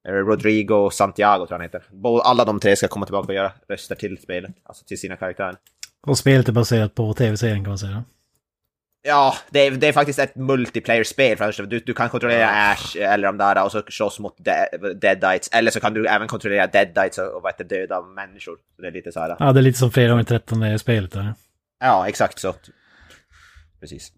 [0.08, 1.84] Rodrigo Santiago tror han heter.
[2.24, 5.56] Alla de tre ska komma tillbaka och göra röster till spelet, alltså till sina karaktärer.
[6.08, 8.04] Och spelet är baserat på tv-serien kan man säga.
[9.06, 11.38] Ja, det är, det är faktiskt ett multiplayer-spel.
[11.68, 15.50] Du, du kan kontrollera Ash eller de där och så slåss mot de, Deadites.
[15.52, 18.58] Eller så kan du även kontrollera Deadites och, och vad heter, döda människor.
[18.76, 19.36] Så det är lite så här.
[19.39, 21.34] Ja, det är lite som fredag den 13 spelet där.
[21.84, 22.56] Ja, exakt så.
[23.80, 24.12] Precis.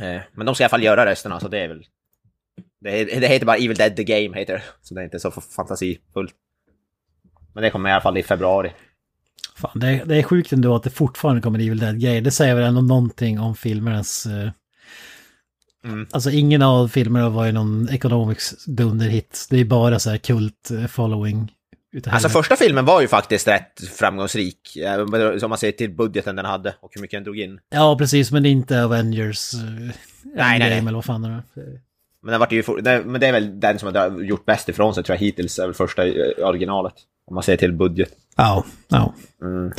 [0.00, 1.84] Eh, men de ska i alla fall göra rösterna, så det är väl...
[2.80, 4.62] Det, det heter bara Evil Dead The Game, heter det.
[4.82, 6.34] Så det är inte så fantasifullt.
[7.54, 8.72] Men det kommer i alla fall i februari.
[9.56, 12.20] Fan, det, är, det är sjukt ändå att det fortfarande kommer Evil Dead-grejer.
[12.20, 14.26] Det säger väl ändå någonting om filmernas...
[14.26, 14.50] Uh...
[15.84, 16.06] Mm.
[16.12, 19.46] Alltså ingen av filmerna var ju någon ekonomisk dunderhit.
[19.50, 21.52] Det är bara så här kult eh, following
[22.06, 24.78] Alltså första filmen var ju faktiskt rätt framgångsrik.
[25.42, 27.60] Om man ser till budgeten den hade och hur mycket den drog in.
[27.70, 29.54] Ja, precis, men inte Avengers.
[29.54, 29.92] Uh, nej,
[30.34, 30.78] nej, nej.
[30.78, 31.42] Eller vad fan är det?
[32.22, 32.62] Men, den var ju,
[33.04, 35.66] men det är väl den som har gjort bäst ifrån sig tror jag hittills, är
[35.66, 36.94] väl första eh, originalet.
[37.26, 38.10] Om man ser till budget.
[38.36, 39.14] Ja, ja.
[39.42, 39.72] Mm.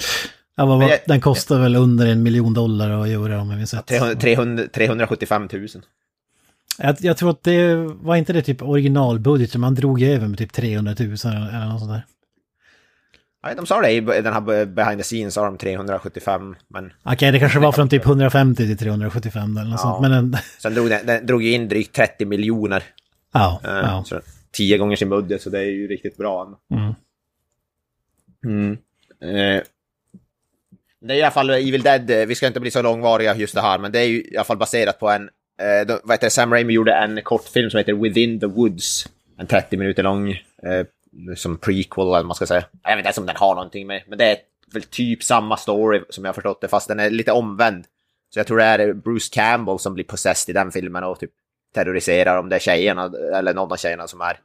[0.56, 3.74] ja vad, jag, den kostar väl under en miljon dollar att göra om jag minns
[3.74, 4.20] rätt.
[4.20, 5.68] 300, 375 000.
[6.84, 10.54] Jag, jag, tror att det var inte det typ originalbudgeten, man drog över med typ
[10.54, 12.06] 300 000 eller något sånt där.
[13.44, 16.86] Nej, de sa det i den här behind the scenes, sa de 375, men...
[16.86, 19.78] Okej, okay, det kanske var från typ 150 till 375 eller något ja.
[19.78, 20.12] sånt, men...
[20.12, 20.38] Den...
[20.60, 22.84] Sen drog den, den drog ju in drygt 30 miljoner.
[23.34, 24.04] Ja, uh, ja.
[24.06, 26.60] Så tio gånger sin budget, så det är ju riktigt bra.
[26.72, 26.94] Mm.
[28.46, 28.72] Mm.
[28.72, 29.62] Uh,
[31.02, 33.62] det är i alla fall Evil Dead, vi ska inte bli så långvariga just det
[33.62, 36.30] här, men det är ju i alla fall baserat på en Eh, då, vad heter
[36.30, 39.08] Sam Raimi gjorde en kortfilm som heter Within the Woods.
[39.38, 40.86] En 30 minuter lång, eh,
[41.36, 42.64] som prequel eller vad man ska säga.
[42.84, 44.38] Jag vet inte ens om den har någonting med, men det är
[44.74, 47.86] väl typ samma story som jag har förstått det, fast den är lite omvänd.
[48.34, 51.32] Så jag tror det är Bruce Campbell som blir possessed i den filmen och typ
[51.74, 54.40] terroriserar om det är tjejerna, eller någon av tjejerna som är,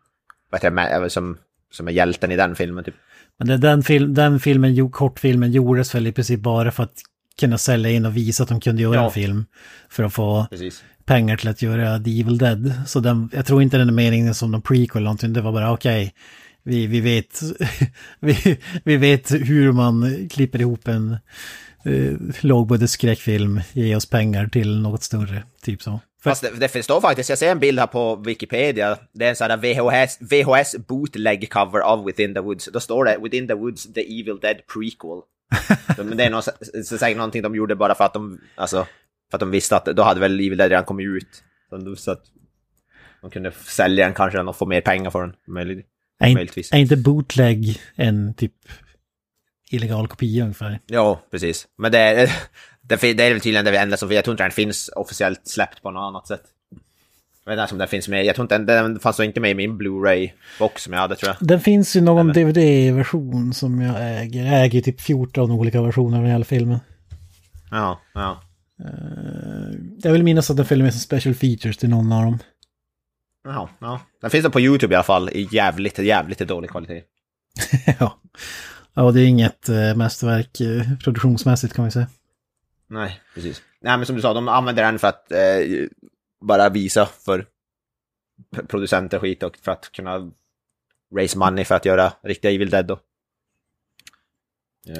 [0.51, 1.38] vad heter det, som,
[1.73, 2.95] som är hjälten i den filmen typ.
[3.38, 7.01] Men det, den, film, den filmen, kortfilmen gjordes väl i princip bara för att
[7.40, 9.05] kunna sälja in och visa att de kunde göra ja.
[9.05, 9.45] en film.
[9.88, 12.73] För att få Precis pengar till att göra The Evil Dead.
[12.87, 15.53] Så den, jag tror inte den är meningen som någon prequel eller någonting, det var
[15.53, 16.03] bara okej.
[16.03, 16.12] Okay,
[16.62, 17.40] vi, vi, vet,
[18.21, 21.12] vi, vi vet hur man klipper ihop en
[21.85, 26.01] eh, lågbudget skräckfilm, ge oss pengar till något större, typ så.
[26.25, 29.37] Fast det, det står faktiskt, jag ser en bild här på Wikipedia, det är en
[29.37, 32.69] sån här VHS, VHS bootleg cover of Within the Woods.
[32.73, 35.23] Då står det Within the Woods, The Evil Dead Prequel.
[36.09, 36.42] Men det är någon,
[36.85, 38.87] så säkert någonting de gjorde bara för att de, alltså,
[39.31, 41.43] för att de visste att då hade väl Evil Dead redan kommit ut.
[41.99, 42.23] Så att
[43.21, 45.35] de kunde sälja den kanske och få mer pengar för den.
[46.19, 46.73] Är, möjligtvis.
[46.73, 48.53] Är inte bootleg en typ
[49.71, 50.81] illegal kopia ungefär?
[50.87, 51.69] Ja, precis.
[51.79, 52.17] Men det är,
[52.83, 55.83] det, det är väl tydligen det enda som, jag tror inte den finns officiellt släppt
[55.83, 56.43] på något annat sätt.
[57.45, 58.25] Jag vet inte om den finns med.
[58.25, 61.35] Jag tror inte den, den fanns inte med i min Blu-ray-box som jag hade tror
[61.39, 61.49] jag.
[61.49, 64.47] Den finns ju någon DVD-version som jag äger.
[64.47, 66.79] Jag äger typ 14 olika versioner av hela filmen.
[67.71, 68.43] Ja, ja.
[68.81, 72.39] Uh, jag vill minnas att den följer med som special features till någon av dem.
[73.45, 74.01] Ja, ja.
[74.21, 77.03] Den finns på YouTube i alla fall i jävligt, jävligt dålig kvalitet.
[77.99, 78.21] ja.
[78.95, 82.07] ja, det är inget uh, mästerverk uh, produktionsmässigt kan vi säga.
[82.89, 83.62] Nej, precis.
[83.81, 85.89] Nej, men som du sa, de använder den för att eh,
[86.41, 87.47] bara visa för
[88.69, 90.33] producenter skit och för att kunna
[91.15, 93.01] raise money för att göra riktiga Evil Dead då.
[94.85, 94.95] Ja,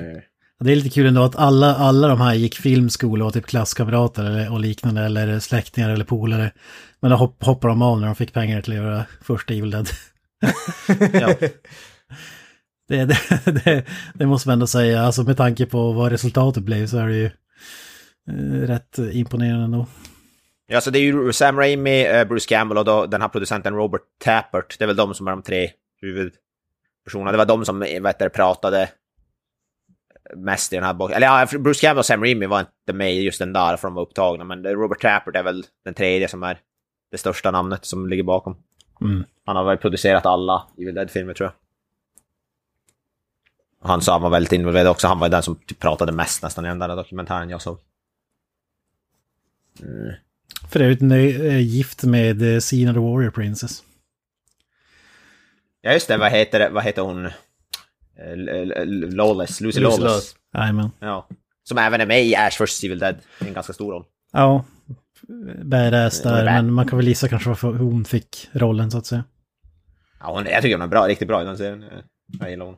[0.65, 4.25] det är lite kul ändå att alla, alla de här gick filmskola och typ klasskamrater
[4.25, 6.53] eller, och liknande eller släktingar eller polare.
[7.01, 9.71] Men då hopp, hoppar de av när de fick pengar till att göra första Evil
[9.71, 9.89] Dead.
[11.13, 11.35] ja.
[12.89, 13.19] det, det,
[13.65, 17.07] det, det, måste man ändå säga, alltså med tanke på vad resultatet blev så är
[17.07, 17.31] det ju
[18.31, 19.87] eh, rätt imponerande ändå.
[20.67, 23.75] Ja, så det är ju Sam Raimi, eh, Bruce Campbell och då den här producenten
[23.75, 24.79] Robert Tappert.
[24.79, 27.33] Det är väl de som är de tre huvudpersonerna.
[27.33, 28.89] Det var de som vet du, pratade
[30.35, 31.17] mest i den här boken.
[31.17, 33.95] Eller ja, Bruce Campbell och Sam Raimi var inte med just den där för de
[33.95, 34.45] var upptagna.
[34.45, 36.61] Men Robert Tappert är väl den tredje som är
[37.11, 38.57] det största namnet som ligger bakom.
[39.01, 39.25] Mm.
[39.45, 41.55] Han har väl producerat alla Evil Dead-filmer tror jag.
[43.89, 45.07] Han sa han var väldigt involverad också.
[45.07, 47.79] Han var den som typ pratade mest nästan i den där dokumentären jag såg.
[49.83, 50.15] Mm.
[50.71, 53.83] För övrigt är gift med eh, Sina the Warrior Princess.
[55.81, 57.29] Ja just det, vad heter, vad heter hon?
[58.19, 60.35] Eh, Lawless, Lucy, Lawless.
[60.55, 60.91] Jajamän.
[61.01, 61.29] Ja.
[61.63, 62.71] Som även är med i Ash vs.
[62.71, 63.17] Civil Dead.
[63.39, 64.05] En ganska stor roll.
[64.33, 64.65] Ja.
[65.63, 69.25] Badass där, men man kan väl gissa kanske varför hon fick rollen så att säga.
[70.21, 71.85] Ja, hon, jag tycker hon är bra, riktigt bra i den serien.
[72.41, 72.77] Jag gillar hon.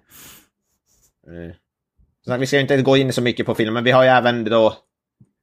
[2.25, 4.45] Så vi ska inte gå in så mycket på filmen, men vi har ju även
[4.45, 4.77] då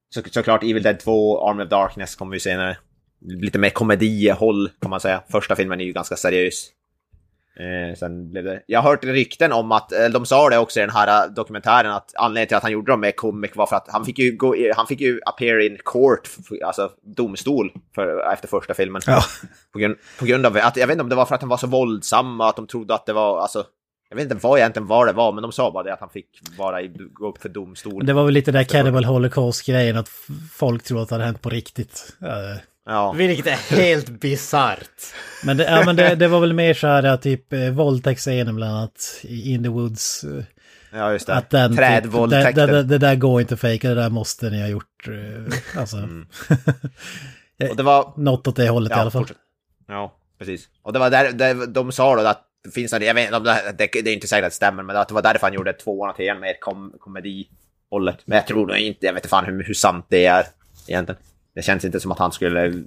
[0.09, 2.77] så, såklart Evil Dead 2, Army of Darkness kommer vi senare.
[3.21, 5.23] Lite mer komedihåll kan man säga.
[5.29, 6.69] Första filmen är ju ganska seriös.
[7.59, 8.61] Eh, sen blev det...
[8.65, 11.31] Jag har hört rykten om att, eh, de sa det också i den här eh,
[11.31, 14.19] dokumentären, att anledningen till att han gjorde dem med comic var för att han fick
[14.19, 16.29] ju, gå, han fick ju appear in court,
[16.65, 19.01] alltså domstol, för, efter första filmen.
[19.07, 19.23] Ja.
[19.73, 21.49] På, grund, på grund av att, jag vet inte om det var för att han
[21.49, 23.63] var så våldsam och att de trodde att det var, alltså,
[24.09, 26.09] jag vet inte vad egentligen vad det var, men de sa bara det att han
[26.09, 28.05] fick vara i, gå upp för domstol.
[28.05, 30.09] Det var väl lite där Cannibal Holocaust-grejen, att
[30.51, 32.15] folk tror att det hade hänt på riktigt.
[32.19, 32.57] Ja.
[33.15, 35.13] Vilket är helt bisarrt.
[35.43, 38.77] Men, det, ja, men det, det, var väl mer så här typ eh, våldtäktsscenen bland
[38.77, 40.23] annat i In the Woods.
[40.23, 40.43] Eh,
[40.91, 41.35] ja, just det.
[41.35, 42.67] Att den, typ, Trädvåldtäkten.
[42.67, 45.07] Det, det, det, där går inte att fejka, det där måste ni ha gjort.
[45.07, 45.97] Eh, alltså.
[45.97, 46.27] Mm.
[47.69, 48.13] Och det var...
[48.17, 49.21] Något åt det hållet ja, i alla fall.
[49.21, 49.37] Fortsätt.
[49.87, 50.69] Ja, precis.
[50.81, 53.43] Och det var där, där de sa då att det finns, jag vet inte om
[53.43, 55.53] det, det, det är inte säkert att det stämmer, men att det var därför han
[55.53, 58.17] gjorde tvåan och trean mer kom, komedihållet.
[58.25, 60.45] Men jag tror nog inte, jag vet inte fan hur, hur sant det är
[60.87, 61.21] egentligen.
[61.55, 62.83] Det känns inte som att han skulle...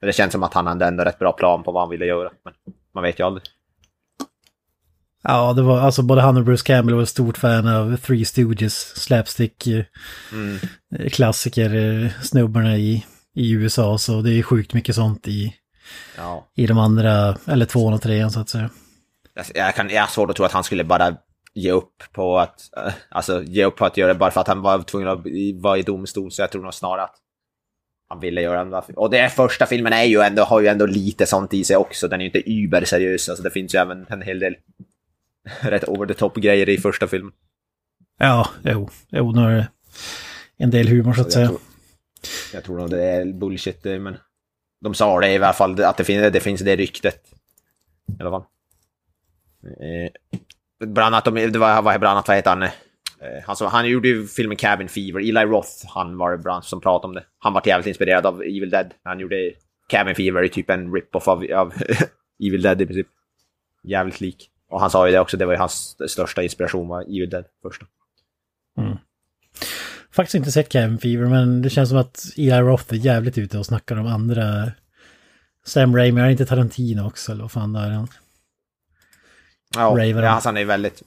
[0.00, 2.30] Det känns som att han hade ändå rätt bra plan på vad han ville göra.
[2.44, 2.54] Men
[2.94, 3.44] man vet ju aldrig.
[5.22, 8.24] Ja, det var alltså både han och Bruce Campbell var ett stort fan av Three
[8.24, 9.66] Stooges, slapstick,
[10.32, 10.58] mm.
[11.10, 13.98] klassiker, snubbarna i, i USA.
[13.98, 15.54] Så det är sjukt mycket sånt i,
[16.16, 16.46] ja.
[16.56, 18.70] i de andra, eller tvåan och trean så att säga.
[19.54, 21.16] Jag, kan, jag har svårt att tro att han skulle bara
[21.54, 22.60] ge upp på att,
[23.10, 25.20] alltså ge upp på att göra det bara för att han var tvungen att
[25.62, 26.32] vara i domstol.
[26.32, 27.16] Så jag tror nog snarare att
[28.10, 31.26] han ville göra en Och det första filmen är ju ändå, har ju ändå lite
[31.26, 32.08] sånt i sig också.
[32.08, 33.28] Den är ju inte überseriös.
[33.28, 34.56] Alltså det finns ju även en hel del
[35.60, 37.32] rätt over the top grejer i första filmen.
[38.18, 39.68] Ja, jo, jo nu är det
[40.56, 41.46] en del humor så att säga.
[41.46, 41.60] Tror,
[42.52, 44.16] jag tror nog det är bullshit, men
[44.80, 47.22] de sa det i alla fall, att det finns det, finns det ryktet.
[48.18, 48.44] I alla fall.
[49.64, 50.10] Eh,
[50.86, 52.68] bland annat, det var, bland annat, vad heter han?
[53.22, 55.20] Eh, han, som, han gjorde ju filmen Cabin Fever.
[55.20, 57.24] Eli Roth, han var det som pratade om det.
[57.38, 58.94] Han var jävligt inspirerad av Evil Dead.
[59.04, 59.52] Han gjorde
[59.88, 61.74] Cabin Fever, typ en rip-off av, av
[62.46, 63.06] Evil Dead i princip.
[63.82, 64.50] Jävligt lik.
[64.70, 67.44] Och han sa ju det också, det var ju hans största inspiration var Evil Dead
[67.62, 67.86] första.
[68.78, 68.96] Mm.
[70.12, 73.58] Faktiskt inte sett Cabin Fever, men det känns som att Eli Roth är jävligt ute
[73.58, 74.72] och snackar om andra...
[75.64, 78.08] Sam Raimi, är inte Tarantino också, eller vad fan det är han?
[79.74, 81.02] Ja, ja alltså han är väldigt...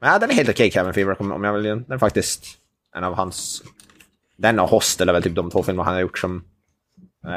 [0.00, 1.62] Ja, den är helt okej, okay, Cabin Fever, om jag vill.
[1.62, 2.46] Den är faktiskt
[2.96, 3.62] en av hans...
[4.36, 6.44] Den och Hostel är väl typ de två filmer han har gjort som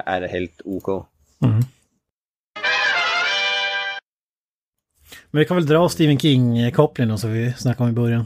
[0.06, 0.88] är helt OK.
[1.42, 1.62] Mm.
[5.32, 8.26] Men vi kan väl dra Stephen King-kopplingen som vi snackade om i början.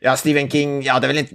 [0.00, 1.34] Ja, Stephen King, ja det är väl inte...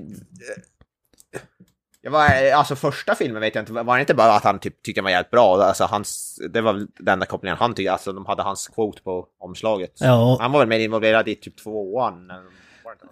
[2.03, 4.83] Jag var, alltså första filmen vet jag inte, var det inte bara att han typ,
[4.83, 5.63] tyckte den var jävligt bra?
[5.63, 9.01] Alltså hans, det var väl den enda kopplingen han tyckte, alltså de hade hans quote
[9.01, 9.91] på omslaget.
[9.99, 10.37] Ja.
[10.41, 12.31] Han var väl mer involverad i typ tvåan?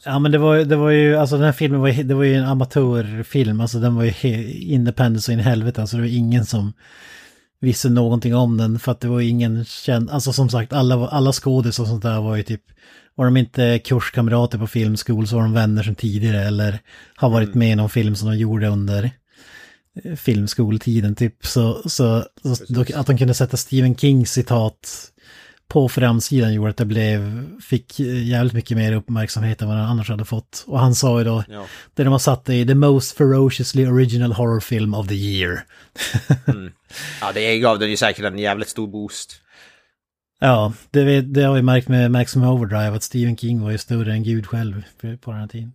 [0.05, 2.35] Ja men det var, det var ju, alltså den här filmen var, det var ju
[2.35, 6.45] en amatörfilm, alltså den var ju independent så in i helvete, alltså det var ingen
[6.45, 6.73] som
[7.59, 11.31] visste någonting om den för att det var ingen känd, alltså som sagt alla, alla
[11.31, 12.63] skådisar och sånt där var ju typ,
[13.19, 16.79] var de inte kurskamrater på filmskol så var de vänner sedan tidigare eller
[17.15, 19.11] har varit med i någon film som de gjorde under
[20.03, 21.45] eh, filmskoltiden typ.
[21.45, 25.11] Så, så, så att de kunde sätta Stephen Kings citat
[25.67, 30.09] på framsidan gjorde att det blev, fick jävligt mycket mer uppmärksamhet än vad den annars
[30.09, 30.63] hade fått.
[30.67, 31.65] Och han sa ju då, Ja.
[31.95, 35.63] det de har satt i the most ferociously original horror film of the year.
[37.21, 39.41] Ja, det gav den ju säkert en jävligt stor boost.
[40.39, 44.11] Ja, det, det har vi märkt med Maximum Overdrive att Stephen King var ju större
[44.13, 44.83] än Gud själv
[45.21, 45.73] på- den här tiden.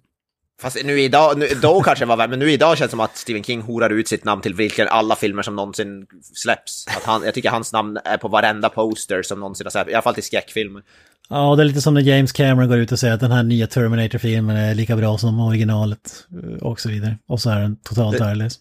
[0.63, 3.01] Fast nu idag, nu, då kanske det var värre, men nu idag känns det som
[3.01, 6.87] att Stephen King horar ut sitt namn till vilken alla filmer som någonsin släpps.
[6.97, 9.95] Att han, jag tycker hans namn är på varenda poster som någonsin har släppts, i
[9.95, 10.83] alla fall till skräckfilmer.
[11.29, 13.43] Ja, det är lite som när James Cameron går ut och säger att den här
[13.43, 17.19] nya Terminator-filmen är lika bra som originalet eh, och så vidare.
[17.27, 18.59] Och så är den totalt värdelös.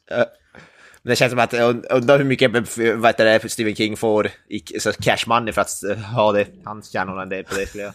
[1.04, 4.30] Men det känns som att, und- undrar hur mycket vad heter det, Stephen King får
[4.50, 6.48] i så cash money för att eh, ha det.
[6.66, 7.94] Han tjänar en del på det skulle jag.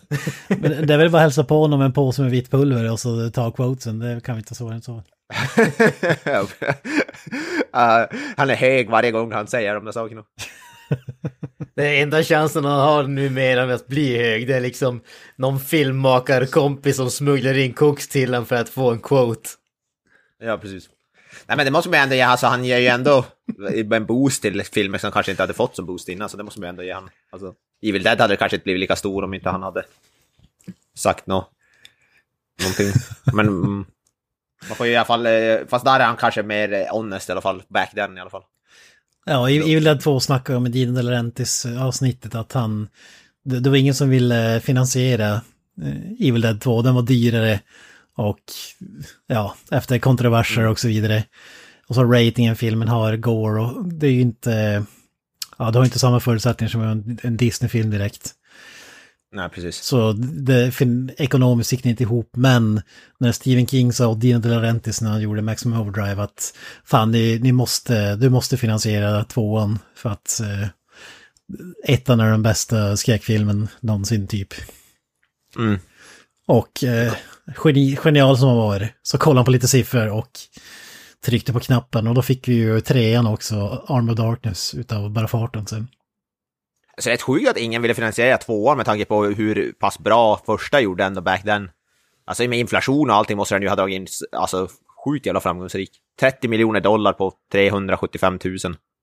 [0.61, 3.01] Men det är väl bara att hälsa på honom en påse med vitt pulver och
[3.01, 3.99] så ta quotesen.
[3.99, 5.03] Det kan vi inte svårare än så.
[6.25, 6.43] Eh,
[8.37, 10.23] han är hög varje gång han säger de där sakerna.
[11.75, 15.01] Det enda chansen han har numera med att bli hög, det är liksom
[15.37, 19.49] någon filmmakarkompis som smugglar in koks till honom för att få en quote.
[20.39, 20.89] Ja, precis.
[21.47, 23.25] Nej men det måste man ju ändå ge, alltså han ger ju ändå
[23.93, 26.61] en boost till filmer som kanske inte hade fått som boost innan, så det måste
[26.61, 27.11] man ju ändå ge han.
[27.31, 29.85] Alltså, Evil Dead hade kanske inte blivit lika stor om inte han hade
[30.95, 31.49] sagt nå
[32.63, 32.93] någonting.
[33.33, 33.85] Men mm,
[34.69, 37.29] man får ju i alla fall, eh, fast där är han kanske mer eh, honest
[37.29, 38.43] i alla fall, back then i alla fall.
[39.27, 42.89] Ja, i Evil Dead 2 snackade jag med Dino Delarentis eh, avsnittet att han...
[43.45, 45.41] Det, det var ingen som ville finansiera
[46.21, 47.61] Evil Dead 2, den var dyrare
[48.19, 48.41] och
[49.27, 51.25] ja, efter kontroverser och så vidare.
[51.87, 54.85] Och så ratingen filmen har går och det är ju inte...
[55.59, 58.35] Ja, det har inte samma förutsättningar som en, en Disney-film direkt.
[59.33, 59.77] Nej, precis.
[59.77, 62.83] Så det, fin, ekonomiskt gick det inte ihop, men
[63.19, 67.11] när Stephen King sa och Dino De Laurentiis när han gjorde Maximum Overdrive att fan,
[67.11, 70.69] ni, ni måste, du måste finansiera tvåan för att eh,
[71.85, 74.55] ettan är den bästa skräckfilmen någonsin typ.
[75.57, 75.79] Mm.
[76.47, 77.13] Och eh,
[77.65, 80.31] geni, genial som han var, så kollade han på lite siffror och
[81.25, 85.29] tryckte på knappen och då fick vi ju trean också, Arm of Darkness, utav bara
[85.29, 85.89] farten sen.
[86.99, 89.99] Så det är rätt sjukt att ingen ville finansiera tvåan med tanke på hur pass
[89.99, 91.71] bra första gjorde ändå back then.
[92.25, 94.69] Alltså med inflation och allting måste den ju ha dragit in, alltså
[95.05, 95.91] sjukt jävla framgångsrik.
[96.21, 98.57] 30 miljoner dollar på 375 000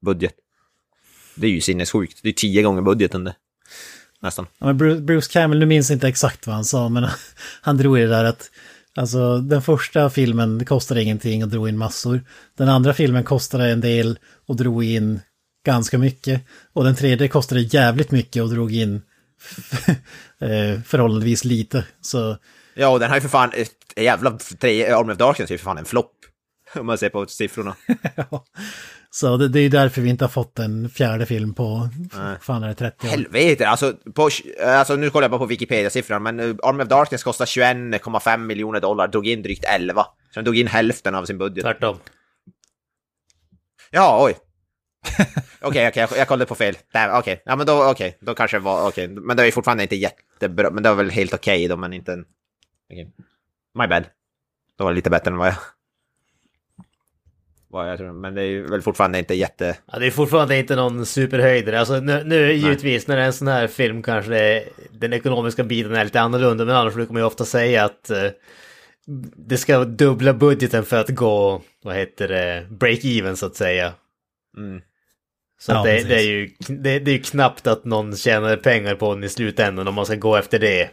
[0.06, 0.34] budget.
[1.36, 2.20] Det är ju sinnessjukt.
[2.24, 3.36] Det är tio gånger budgeten det.
[4.26, 4.48] Nästan.
[4.58, 7.08] Ja, men Bruce, Bruce Campbell, nu minns inte exakt vad han sa, men
[7.62, 8.52] han drog i det där att
[8.96, 12.22] alltså, den första filmen kostade ingenting och drog in massor.
[12.58, 15.20] Den andra filmen kostade en del och drog in
[15.66, 16.42] ganska mycket.
[16.74, 18.96] Och den tredje kostade jävligt mycket och drog in
[20.40, 21.84] eh, förhållandevis lite.
[22.02, 22.38] Så
[22.74, 23.52] Ja, och den har ju för fan,
[23.96, 26.14] jävla tre, Arm of Darkness är ju för fan en flopp.
[26.76, 27.76] Om man ser på siffrorna.
[28.16, 28.46] Ja.
[29.16, 32.38] Så det, det är därför vi inte har fått en fjärde film på, Nej.
[32.42, 33.12] fan är det 30 år?
[33.12, 34.30] Helvete, alltså, på,
[34.66, 38.80] alltså nu kollar jag bara på Wikipedia-siffran, men uh, Arm of Darkness kostar 21,5 miljoner
[38.80, 40.04] dollar, drog in drygt 11.
[40.04, 41.64] Så den drog in hälften av sin budget.
[41.64, 41.98] Tvärtom.
[43.92, 44.36] Ja, oj.
[45.62, 46.78] Okej, okej, jag, jag kollade på fel.
[47.12, 49.08] Okej, ja men då, okej, då kanske det var, okej.
[49.08, 52.14] Men det är fortfarande inte jättebra, men det var väl helt okej då, men inte
[52.14, 52.26] en...
[53.80, 54.04] My bad.
[54.78, 55.56] Det var lite bättre än vad jag...
[58.14, 59.78] Men det är väl fortfarande inte jätte...
[59.92, 61.80] Ja, det är fortfarande inte någon superhöjdare.
[61.80, 65.64] Alltså nu, nu givetvis när det är en sån här film kanske det den ekonomiska
[65.64, 66.66] biten är lite annorlunda.
[66.66, 68.30] Men annars brukar man ju ofta säga att eh,
[69.36, 73.94] det ska dubbla budgeten för att gå, vad heter det, break-even så att säga.
[74.58, 74.82] Mm.
[75.60, 78.58] Så Ja, att det, det är ju det, det är ju knappt att någon tjänar
[78.58, 80.90] pengar på den i slutändan om man ska gå efter det.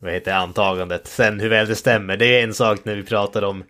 [0.00, 1.06] Vad heter det, antagandet.
[1.06, 3.64] Sen hur väl det stämmer, det är en sak när vi pratar om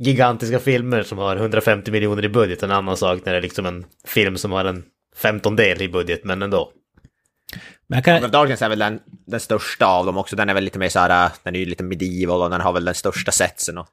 [0.00, 2.62] gigantiska filmer som har 150 miljoner i budget.
[2.62, 4.84] En annan sak när det är liksom en film som har en
[5.16, 6.72] 15 del i budget, men ändå.
[7.86, 10.36] Men kan, Darkness är väl den, den största av dem också.
[10.36, 12.72] Den är väl lite mer såhär, äh, den är ju lite medieval och den har
[12.72, 13.78] väl den största setsen.
[13.78, 13.86] Och,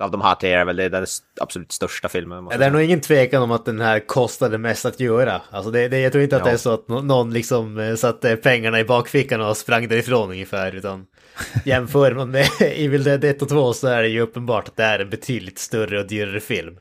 [0.00, 1.06] av de här tre är väl det den
[1.40, 2.44] absolut största filmen.
[2.44, 5.40] Det är nog ingen tvekan om att den här kostade mest att göra.
[5.50, 6.46] Alltså det, det, jag tror inte att Ja.
[6.46, 10.30] det är så att nå- någon liksom eh, satte pengarna i bakfickan och sprang därifrån
[10.30, 10.74] ungefär.
[10.74, 11.06] Utan
[11.64, 14.84] jämför man med Evil Dead 1 och 2 så är det ju uppenbart att det
[14.84, 16.76] är en betydligt större och dyrare film.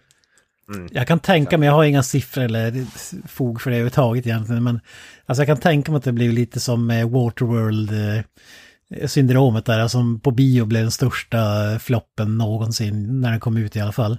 [0.91, 2.86] Jag kan tänka mig, jag har inga siffror eller
[3.28, 4.80] fog för det överhuvudtaget egentligen, men
[5.26, 9.88] alltså jag kan tänka mig att det blir lite som med Waterworld, eh, syndromet där
[9.88, 11.39] som på bio blev den största
[11.80, 14.18] floppen någonsin när den kom ut i alla fall.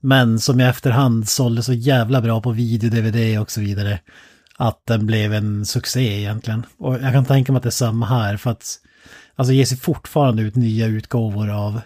[0.00, 4.00] Men som i efterhand sålde så jävla bra på video, DVD och så vidare.
[4.56, 6.66] Att den blev en succé egentligen.
[6.78, 8.78] Och jag kan tänka mig att det är samma här för att
[9.36, 11.80] alltså ger sig fortfarande ut nya utgåvor av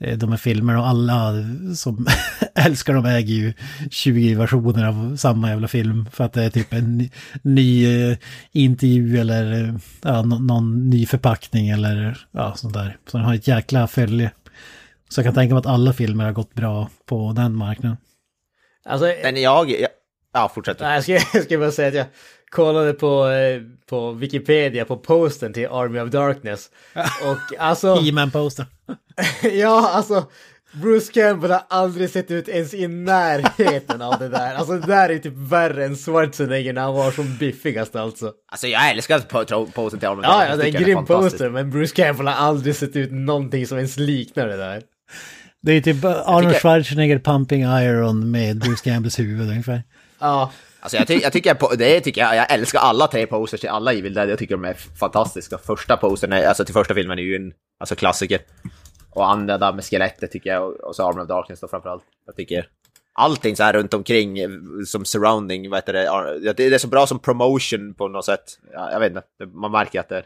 [0.00, 1.32] eh, de här filmerna och alla
[1.76, 2.06] som
[2.54, 3.52] älskar dem äger ju
[3.90, 7.10] 20 versioner av samma jävla film för att det är typ en ny,
[7.42, 8.16] ny uh,
[8.52, 12.96] intervju eller uh, ja, någon, någon ny förpackning eller ja, sånt där.
[13.06, 14.30] Så den har ett jäkla följe.
[15.08, 17.96] Så jag kan tänka mig att alla filmer har gått bra på den marknaden.
[18.84, 19.88] Alltså, den jag, jag
[20.32, 20.80] ja, fortsätt.
[20.80, 22.06] Nej, jag ska, jag ska bara säga att jag
[22.50, 26.70] kollade på, eh, på Wikipedia på posten till Army of Darkness.
[27.22, 27.94] Och alltså...
[27.94, 28.66] He-Man-posten.
[29.52, 30.24] ja, alltså.
[30.72, 34.54] Bruce Campbell har aldrig sett ut ens i närheten av det där.
[34.54, 38.32] Alltså det där är typ värre än Schwarzenegger när han var som biffigast alltså.
[38.52, 39.18] Alltså jag älskar
[39.72, 42.76] posten till Army Ja, ja det är en grym poster, men Bruce Campbell har aldrig
[42.76, 44.82] sett ut någonting som ens liknar det där.
[45.62, 49.82] Det är typ Arnold Schwarzenegger pumping iron med Bruce Campbells huvud ungefär.
[50.18, 50.52] Ja.
[50.80, 53.92] Alltså jag, ty jag tycker, det tycker jag, jag älskar alla tre posters till alla
[53.92, 55.58] Evil Dead, jag tycker de är fantastiska.
[55.58, 58.40] Första postern, alltså till första filmen är ju en alltså klassiker.
[59.10, 62.04] Och andra där med skelettet tycker jag, och så Armor of Darkness då framförallt.
[62.26, 62.66] Jag tycker
[63.12, 64.50] allting så här runt omkring eh,
[64.86, 68.44] som surrounding, vad heter det, det är så bra som promotion på något sätt.
[68.72, 69.22] Jag vet inte,
[69.54, 70.24] man märker att det är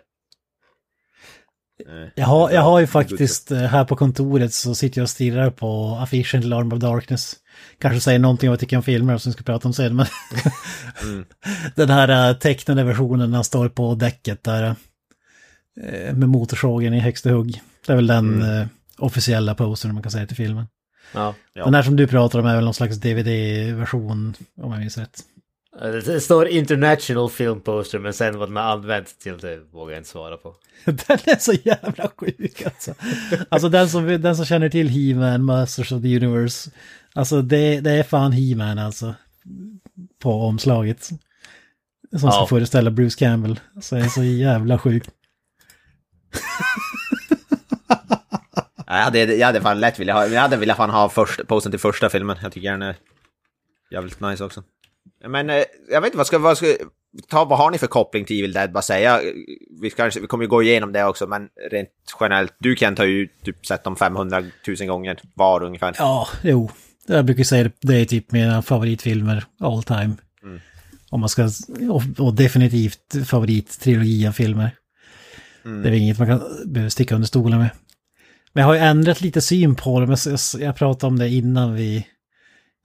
[2.14, 5.50] jag har, jag har ju faktiskt eh, här på kontoret så sitter jag och stirrar
[5.50, 7.36] på affischen till Arm of Darkness.
[7.78, 9.96] Kanske säger någonting om vad jag tycker om filmer som vi ska prata om sen.
[9.96, 10.06] Men
[11.02, 11.24] mm.
[11.74, 17.00] den här uh, tecknade versionen när han står på däcket där uh, med motorsågen i
[17.00, 17.62] högsta hugg.
[17.86, 18.68] Det är väl den mm.
[18.98, 20.66] officiella postern man kan säga till filmen.
[21.12, 21.64] Ja, ja.
[21.64, 25.22] Den här som du pratar om är väl någon slags DVD-version om jag minns rätt.
[25.80, 30.00] Det står International Film Poster men sen vad den har använts till det vågar jag
[30.00, 30.54] inte svara på.
[30.84, 32.94] den är så jävla sjuk alltså.
[33.48, 36.70] Alltså den som, den som känner till He-Man, Masters of the Universe.
[37.14, 39.14] Alltså det, det är fan He-Man alltså.
[40.22, 41.08] På omslaget.
[42.20, 43.60] Som ska föreställa Bruce Campbell.
[43.82, 45.10] Så det är så jävla sjukt.
[48.86, 51.72] jag, hade, jag hade fan lätt velat ha, jag hade velat fan ha först, posten
[51.72, 52.36] till första filmen.
[52.42, 52.96] Jag tycker den är
[53.90, 54.62] jävligt nice också.
[55.28, 56.66] Men eh, jag vet inte, vad ska, vad ska,
[57.28, 58.72] ta, vad har ni för koppling till Evil Dead?
[58.72, 59.20] Bara säga,
[59.80, 61.88] vi, kanske, vi kommer ju gå igenom det också, men rent
[62.20, 64.42] generellt, du kan ta ju typ sett dem 500
[64.80, 65.94] 000 gånger var ungefär.
[65.98, 66.70] Ja, jo.
[67.06, 70.16] Jag brukar säga det, det är typ mina favoritfilmer all time.
[70.42, 70.60] Mm.
[71.10, 71.48] Om man ska,
[71.90, 74.70] och, och definitivt favorittrilogi av filmer.
[75.64, 75.82] Mm.
[75.82, 77.70] Det är inget man kan behöva sticka under stolen med.
[78.52, 81.28] Men jag har ju ändrat lite syn på det, men jag, jag pratade om det
[81.28, 82.06] innan vi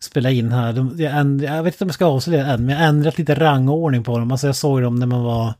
[0.03, 0.73] spela in här.
[0.73, 3.17] De, jag, änd, jag vet inte om jag ska avslöja än, men jag har ändrat
[3.17, 4.31] lite rangordning på dem.
[4.31, 5.53] Alltså jag såg dem när man var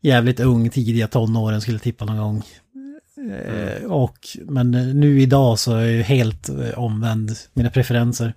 [0.00, 2.42] jävligt ung, tidiga tonåren, skulle tippa någon gång.
[3.16, 3.68] Mm.
[3.68, 8.34] Eh, och, men nu idag så är jag helt eh, omvänd mina preferenser.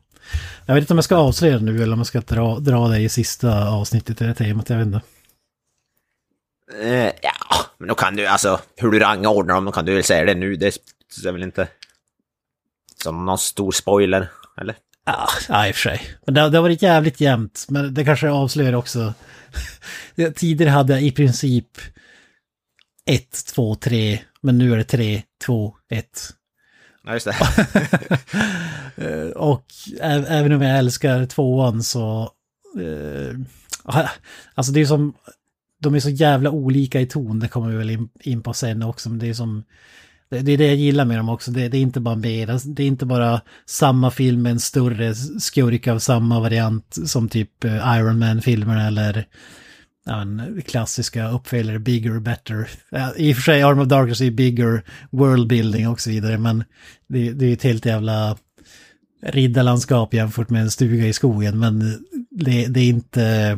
[0.65, 2.99] Jag vet inte om jag ska avslöja nu eller om jag ska dra, dra det
[2.99, 5.01] i sista avsnittet i det temat, jag vet inte.
[6.81, 7.31] Eh, ja,
[7.77, 10.35] men då kan du, alltså hur du rangordnar dem, då kan du väl säga det
[10.35, 10.55] nu.
[10.55, 10.77] Det
[11.25, 11.67] är väl inte
[13.03, 14.29] som någon stor spoiler,
[14.61, 14.75] eller?
[15.07, 16.01] Ja, i och för sig.
[16.25, 17.65] Men det, det har varit jävligt jämnt.
[17.69, 19.13] Men det kanske avslöjar också.
[20.35, 21.67] Tidigare hade jag i princip
[23.05, 24.19] 1, 2, 3.
[24.41, 26.05] Men nu är det 3, 2, 1.
[27.03, 27.35] Ja, just det.
[29.35, 29.65] och
[30.01, 32.31] även om jag älskar tvåan så...
[32.79, 33.39] Eh,
[34.55, 35.13] alltså det är som...
[35.79, 38.83] De är så jävla olika i ton, det kommer vi väl in, in på sen
[38.83, 39.09] också.
[39.09, 39.63] Men det är som
[40.29, 41.51] det, det, är det jag gillar med dem också.
[41.51, 44.59] Det, det är inte bara mer, alltså, det är inte bara samma film med en
[44.59, 49.27] större skurk av samma variant som typ eh, Iron Man-filmerna eller
[50.05, 52.69] ja, en klassiska uppföljare, bigger, better.
[53.15, 56.63] I och för sig, Arm of Darkness är bigger, world building och så vidare, men
[57.07, 58.37] det, det är ett helt jävla
[59.21, 61.79] riddarlandskap jämfört med en stuga i skogen, men
[62.31, 63.57] det, det är inte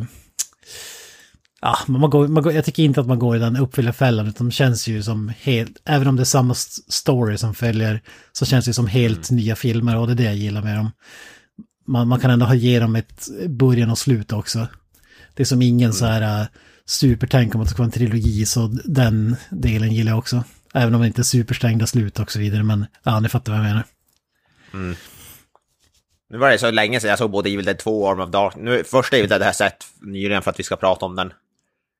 [1.61, 4.47] Ja, man går, man går, jag tycker inte att man går i den uppfyllarfällan, utan
[4.47, 6.53] de känns ju som helt, även om det är samma
[6.89, 8.01] story som följer,
[8.31, 9.43] så känns det som helt mm.
[9.43, 10.91] nya filmer och det är det jag gillar med dem.
[11.87, 14.67] Man, man kan ändå ha ge dem ett början och slut också.
[15.33, 15.93] Det är som ingen mm.
[15.93, 16.47] så här uh,
[16.85, 20.43] supertänk om att det ska vara en trilogi, så den delen gillar jag också.
[20.73, 23.59] Även om det inte är superstängda slut och så vidare, men ja, ni fattar vad
[23.59, 23.83] jag menar.
[24.73, 24.95] Mm.
[26.29, 28.29] Nu var det så länge sedan jag såg både Evil Dead 2 och Arm of
[28.29, 28.55] Dark.
[28.57, 31.33] Nu, första Evil Dead har jag sett nyligen för att vi ska prata om den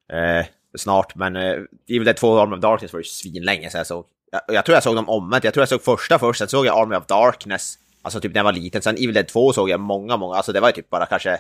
[0.10, 0.46] eh,
[0.78, 1.16] snart.
[1.16, 1.58] Men eh,
[1.88, 4.06] Evil Dead 2 Army of Darkness var ju svinlänge sedan jag såg.
[4.32, 5.44] Jag, jag tror jag såg dem omvänt.
[5.44, 7.78] Jag tror jag såg första först, sen såg jag Army of Darkness.
[8.02, 8.82] Alltså typ när jag var liten.
[8.82, 10.36] Sen Evil Dead 2 såg jag många, många.
[10.36, 11.40] Alltså det var ju typ bara kanske...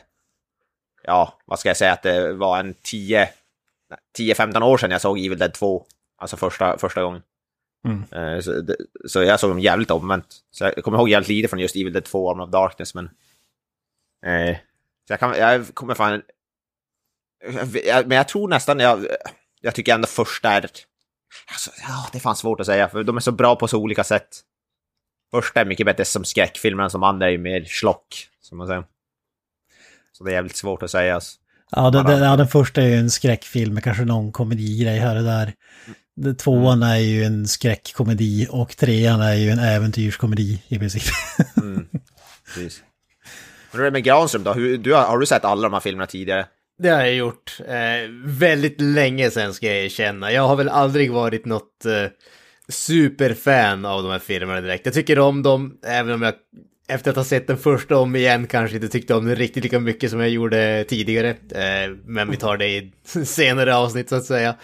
[1.03, 3.29] Ja, vad ska jag säga att det var en 10...
[4.17, 5.85] 10-15 år sedan jag såg Evil Dead 2.
[6.17, 7.21] Alltså första, första gången.
[7.85, 8.03] Mm.
[8.11, 10.35] Eh, så, det, så jag såg dem jävligt omvänt.
[10.51, 13.09] Så jag kommer ihåg jävligt lite från just Evil Dead 2, Arm of Darkness, men...
[14.25, 14.57] Eh,
[15.07, 16.21] så jag, kan, jag kommer fan...
[18.05, 19.05] Men jag tror nästan, jag,
[19.61, 20.69] jag tycker ändå första är...
[21.51, 23.77] Alltså, ja, det är fan svårt att säga, för de är så bra på så
[23.77, 24.27] olika sätt.
[25.31, 28.67] Första är mycket bättre som skräckfilm, än som andra är ju mer schlock, som man
[28.67, 28.83] säger.
[30.11, 31.15] Så det är jävligt svårt att säga.
[31.15, 31.37] Alltså.
[31.71, 35.17] Ja, det, det, ja, den första är ju en skräckfilm med kanske någon komedigrej här
[35.17, 35.53] och där.
[36.33, 41.03] Tvåan är ju en skräckkomedi och trean är ju en äventyrskomedi i princip.
[41.57, 41.87] Mm.
[42.45, 42.83] Precis.
[43.71, 44.53] Men hur är det med Granström då?
[44.53, 46.45] Hur, du har du sett alla de här filmerna tidigare?
[46.79, 47.59] Det har jag gjort.
[47.67, 50.31] Eh, väldigt länge sedan ska jag erkänna.
[50.31, 52.11] Jag har väl aldrig varit något eh,
[52.67, 54.85] superfan av de här filmerna direkt.
[54.85, 56.33] Jag tycker om dem, även om jag
[56.87, 59.79] efter att ha sett den första om igen kanske inte tyckte om den riktigt lika
[59.79, 61.29] mycket som jag gjorde tidigare.
[61.29, 62.91] Eh, men vi tar det i
[63.25, 64.55] senare avsnitt så att säga.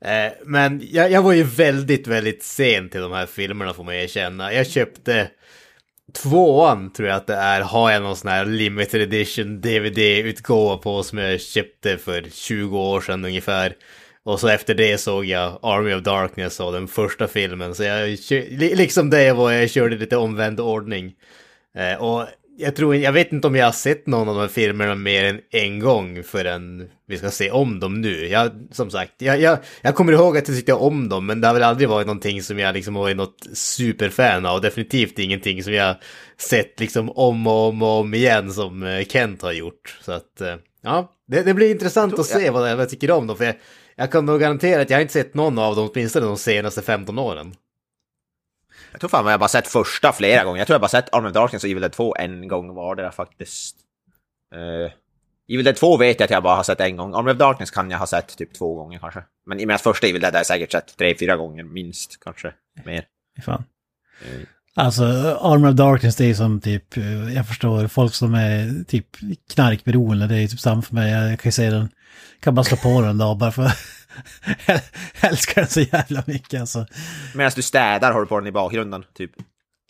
[0.00, 3.94] Eh, men jag, jag, var ju väldigt, väldigt sen till de här filmerna får man
[3.94, 4.52] erkänna.
[4.52, 5.30] Jag köpte
[6.12, 11.02] tvåan tror jag att det är, har jag någon sån här limited edition DVD-utgåva på
[11.02, 13.76] som jag köpte för 20 år sedan ungefär.
[14.24, 17.74] Och så efter det såg jag Army of Darkness och den första filmen.
[17.74, 18.18] Så jag,
[18.50, 21.14] liksom det var jag körde lite omvänd ordning.
[21.74, 22.26] Eh, och
[22.60, 25.24] jag tror, jag vet inte om jag har sett någon av de här filmerna mer
[25.24, 28.26] än en gång förrän vi ska se om dem nu.
[28.26, 31.46] Jag, som sagt, jag, jag, jag kommer ihåg att jag tyckte om dem, men det
[31.46, 34.60] har väl aldrig varit någonting som jag liksom varit något superfan av.
[34.60, 35.96] Definitivt ingenting som jag
[36.38, 39.98] sett liksom om och om och om igen som eh, Kent har gjort.
[40.04, 43.26] Så att, eh, ja, det, det blir intressant tror, att se vad jag tycker om
[43.26, 43.54] dem, för jag,
[43.96, 47.18] jag kan nog garantera att jag inte sett någon av dem åtminstone de senaste 15
[47.18, 47.54] åren.
[48.92, 50.58] Jag tror fan jag bara sett första flera gånger.
[50.58, 52.94] Jag tror jag bara sett Arm of Darkness och Evil Dead 2 en gång var
[52.94, 53.76] det där faktiskt.
[54.54, 54.92] Uh,
[55.48, 57.14] Evil Dead 2 vet jag att jag bara har sett en gång.
[57.14, 59.22] Arm of Darkness kan jag ha sett typ två gånger kanske.
[59.46, 62.52] Men medan första Evil Dead har jag säkert sett tre, fyra gånger minst kanske.
[62.84, 63.04] Mer.
[63.44, 63.64] Fan.
[64.22, 64.46] Uh.
[64.74, 65.04] Alltså,
[65.40, 69.06] Armor of Darkness det är som typ, eh, jag förstår, folk som är typ
[69.54, 71.12] knarkberoende, det är typ samma för mig.
[71.12, 71.88] Jag kan ju säga den,
[72.40, 73.72] kan bara slå på den då bara för
[75.20, 76.86] älskar den så jävla mycket alltså.
[77.34, 79.30] Medan du städar har du på den i bakgrunden, typ?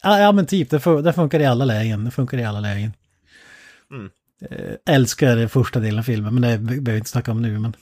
[0.03, 2.05] Ja, ja men typ, det, fun det funkar i alla lägen.
[2.05, 2.93] Det funkar i alla lägen.
[3.91, 4.11] Mm.
[4.51, 7.59] Äh, älskar första delen av filmen, men det behöver vi inte snacka om nu.
[7.59, 7.77] Men,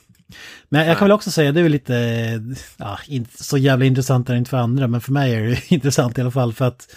[0.69, 2.43] men jag kan väl också säga, det är väl lite,
[2.77, 5.71] ja, inte så jävla intressant är det inte för andra, men för mig är det
[5.71, 6.95] intressant i alla fall för att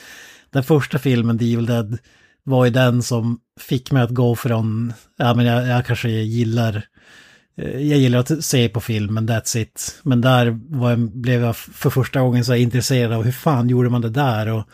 [0.50, 1.98] den första filmen, The Evil Dead,
[2.42, 6.74] var ju den som fick mig att gå från, ja men jag, jag kanske gillar
[6.74, 10.00] Eh, Eh, jag gillar att se på film, men that's it.
[10.02, 13.90] Men där var jag, blev jag för första gången så intresserad av hur fan gjorde
[13.90, 14.52] man det där?
[14.52, 14.64] Och,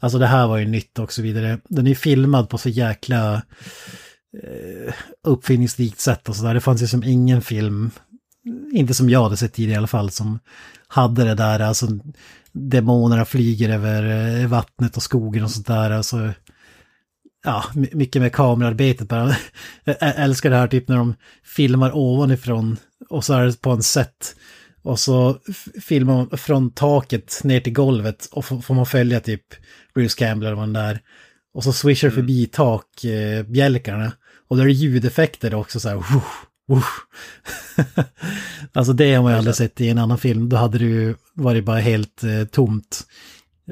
[0.00, 1.58] alltså det här var ju nytt och så vidare.
[1.68, 3.34] Den är filmad på så jäkla
[4.42, 4.94] eh,
[5.26, 6.54] uppfinningsrikt sätt och sådär.
[6.54, 7.90] Det fanns ju som ingen film,
[8.72, 10.38] inte som jag hade sett tidigare i alla fall, som
[10.88, 11.86] hade det där, alltså
[12.52, 15.90] demonerna flyger över eh, vattnet och skogen och sånt där.
[15.90, 16.32] Alltså,
[17.44, 19.36] ja, mycket med kamerarbetet bara.
[19.84, 21.14] Jag älskar det här typ när de
[21.44, 22.76] filmar ovanifrån
[23.08, 24.36] och så är det på en set.
[24.82, 25.38] Och så
[25.82, 29.42] filmar man från taket ner till golvet och får man följa typ
[29.94, 31.00] Bruce Campbell eller vad där.
[31.54, 32.16] Och så swishar mm.
[32.16, 34.12] förbi takbjälkarna.
[34.48, 35.96] Och då är det ljudeffekter också så här.
[35.96, 37.06] Woof, woof.
[38.72, 40.48] alltså det har man ju aldrig sett i en annan film.
[40.48, 43.06] Då hade det ju varit bara helt eh, tomt.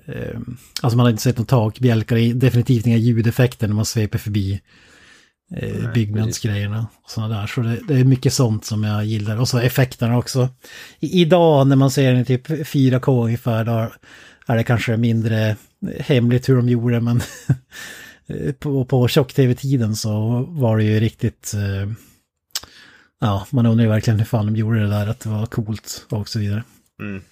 [0.07, 0.41] Eh,
[0.83, 4.61] alltså man har inte sett någon takbjälkar, definitivt inga ljudeffekter när man sveper förbi
[5.57, 6.87] eh, byggnadsgrejerna.
[7.05, 7.47] Och sådana där.
[7.47, 9.41] Så det, det, är mycket sånt som jag gillar.
[9.41, 10.49] Och så effekterna också.
[11.01, 13.93] I, idag när man ser den i typ 4K ungefär, då
[14.47, 15.57] är det kanske mindre
[16.01, 17.21] hemligt hur de gjorde, men
[18.59, 21.55] på, på tjock-tv-tiden så var det ju riktigt...
[21.55, 21.93] Eh,
[23.21, 26.07] ja, man undrar ju verkligen hur fan de gjorde det där, att det var coolt
[26.11, 26.65] och så vidare.
[27.01, 27.23] Mm.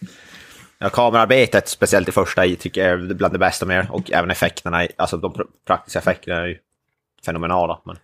[0.78, 4.86] Ja, kamerarbetet, speciellt i första, tycker jag är bland det bästa med Och även effekterna,
[4.96, 6.58] alltså de praktiska effekterna är ju
[7.24, 7.80] fenomenala.
[7.84, 7.96] Men...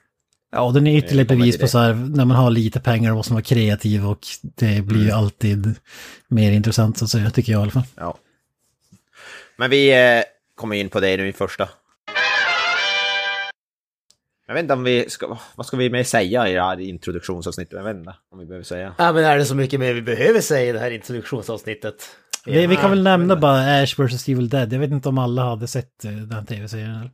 [0.52, 3.32] Ja, och den är ytterligare bevis på så här, när man har lite pengar måste
[3.32, 5.18] man vara kreativ och det blir ju mm.
[5.18, 5.74] alltid
[6.28, 7.82] mer intressant så att säga, tycker jag i alla fall.
[7.96, 8.18] Ja.
[9.56, 10.22] Men vi eh,
[10.54, 11.68] kommer in på det nu i första.
[14.46, 17.72] Jag vet inte om vi ska, vad ska vi mer säga i det här introduktionsavsnittet?
[17.72, 18.94] Jag vet inte om vi behöver säga.
[18.98, 22.16] Ja, men är det så mycket mer vi behöver säga i det här introduktionsavsnittet?
[22.46, 24.28] Vi, vi, kan väl nämna bara Ash vs.
[24.28, 24.72] Evil Dead.
[24.72, 27.10] Jag vet inte om alla hade sett eh, den tv-serien.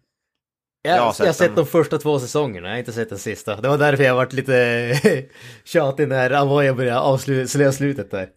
[0.83, 3.09] Jag, jag, har sett, jag har sett de första två säsongerna, jag har inte sett
[3.09, 3.61] den sista.
[3.61, 5.24] Det var därför jag varit lite
[5.64, 8.29] tjatig när Avoya började avsluta slutet där.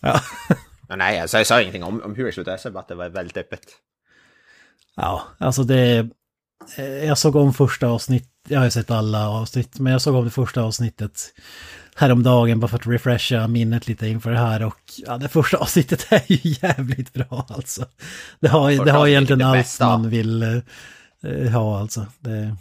[0.00, 0.20] Ja.
[0.96, 2.94] Nej, alltså, jag sa ingenting om, om hur det slutade, jag sa bara att det
[2.94, 3.60] var väldigt öppet.
[4.96, 6.08] Ja, alltså det...
[6.76, 10.14] Eh, jag såg om första avsnitt, jag har ju sett alla avsnitt, men jag såg
[10.14, 11.20] om det första avsnittet
[11.98, 16.06] häromdagen bara för att refresha minnet lite inför det här och ja, det första avsnittet
[16.12, 17.86] är ju jävligt bra alltså.
[18.40, 19.86] Det har, det har egentligen allt bästa.
[19.86, 20.62] man vill
[21.24, 22.06] uh, ha alltså.
[22.18, 22.56] Det,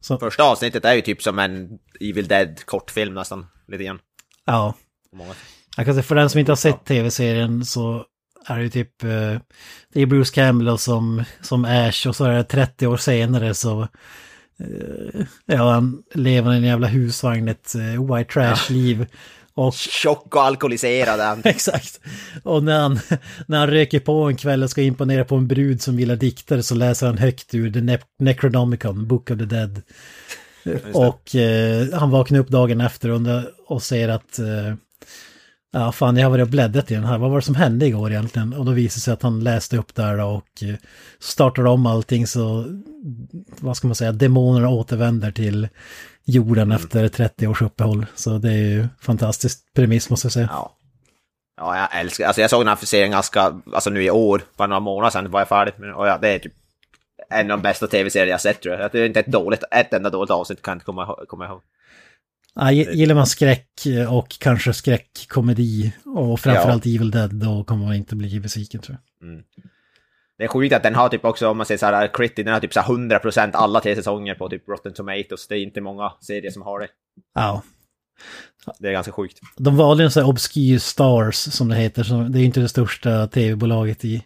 [0.00, 0.18] så.
[0.18, 3.98] Första avsnittet är ju typ som en Evil Dead kortfilm nästan, lite grann.
[4.44, 4.74] Ja.
[5.76, 8.04] Jag kan säga för den som inte har sett tv-serien så
[8.46, 9.38] är det ju typ, uh,
[9.92, 13.80] det är Bruce Campbell som, som Ash och så är det 30 år senare så
[13.80, 13.88] Eh,
[15.46, 19.06] ja, han lever i en jävla husvagn, ett uh, white trash-liv.
[19.54, 19.74] Och...
[19.74, 21.40] Tjock och alkoholiserad.
[21.44, 22.00] Exakt.
[22.42, 23.00] Och när han,
[23.46, 26.60] när han röker på en kväll och ska imponera på en brud som gillar dikter
[26.60, 29.82] så läser han högt ur The ne Necronomicon, Book of the Dead.
[30.92, 33.20] Och eh, han vaknar upp dagen efter och,
[33.66, 34.74] och säger att eh,
[35.74, 37.18] Ja, fan, jag har varit och bläddrat i den här.
[37.18, 38.52] Vad var det som hände igår egentligen?
[38.54, 40.74] Och då visade det sig att han läste upp där och eh,
[41.18, 42.64] startade om allting så,
[43.60, 45.68] vad ska man säga, demonerna återvänder till
[46.24, 46.76] jorden mm.
[46.76, 48.06] efter 30 års uppehåll.
[48.14, 50.48] Så det är ju fantastiskt premiss måste jag säga.
[50.52, 50.76] Ja.
[51.56, 54.68] Ja, jag älskar, alltså jag såg den här serien ganska, alltså nu i år, bara
[54.68, 56.52] några månader sedan var jag färdig och ja, det är typ
[57.30, 58.92] en av de bästa tv-serier jag sett tror jag.
[58.92, 61.60] Det är inte ett dåligt, ett enda dåligt avsnitt kan jag inte komma, komma ihåg.
[62.54, 63.68] Ja, gillar man skräck
[64.10, 66.94] och kanske skräckkomedi och framförallt ja.
[66.94, 69.28] Evil Dead då kommer man inte bli besviken tror jag.
[69.28, 69.42] Mm.
[70.38, 72.52] Det är sjukt att den har typ också, om man säger så här, Critty, den
[72.52, 75.48] har typ så 100% alla tre säsonger på typ Rotten Tomatoes.
[75.48, 76.88] Det är inte många serier som har det.
[77.34, 77.62] Ja.
[78.78, 79.40] Det är ganska sjukt.
[79.56, 83.26] De valde en sån här Obscure Stars som det heter, det är inte det största
[83.26, 84.22] tv-bolaget i,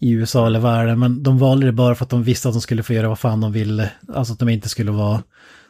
[0.00, 2.60] i USA eller världen, men de valde det bara för att de visste att de
[2.60, 3.92] skulle få göra vad fan de ville.
[4.14, 5.22] Alltså att de inte skulle vara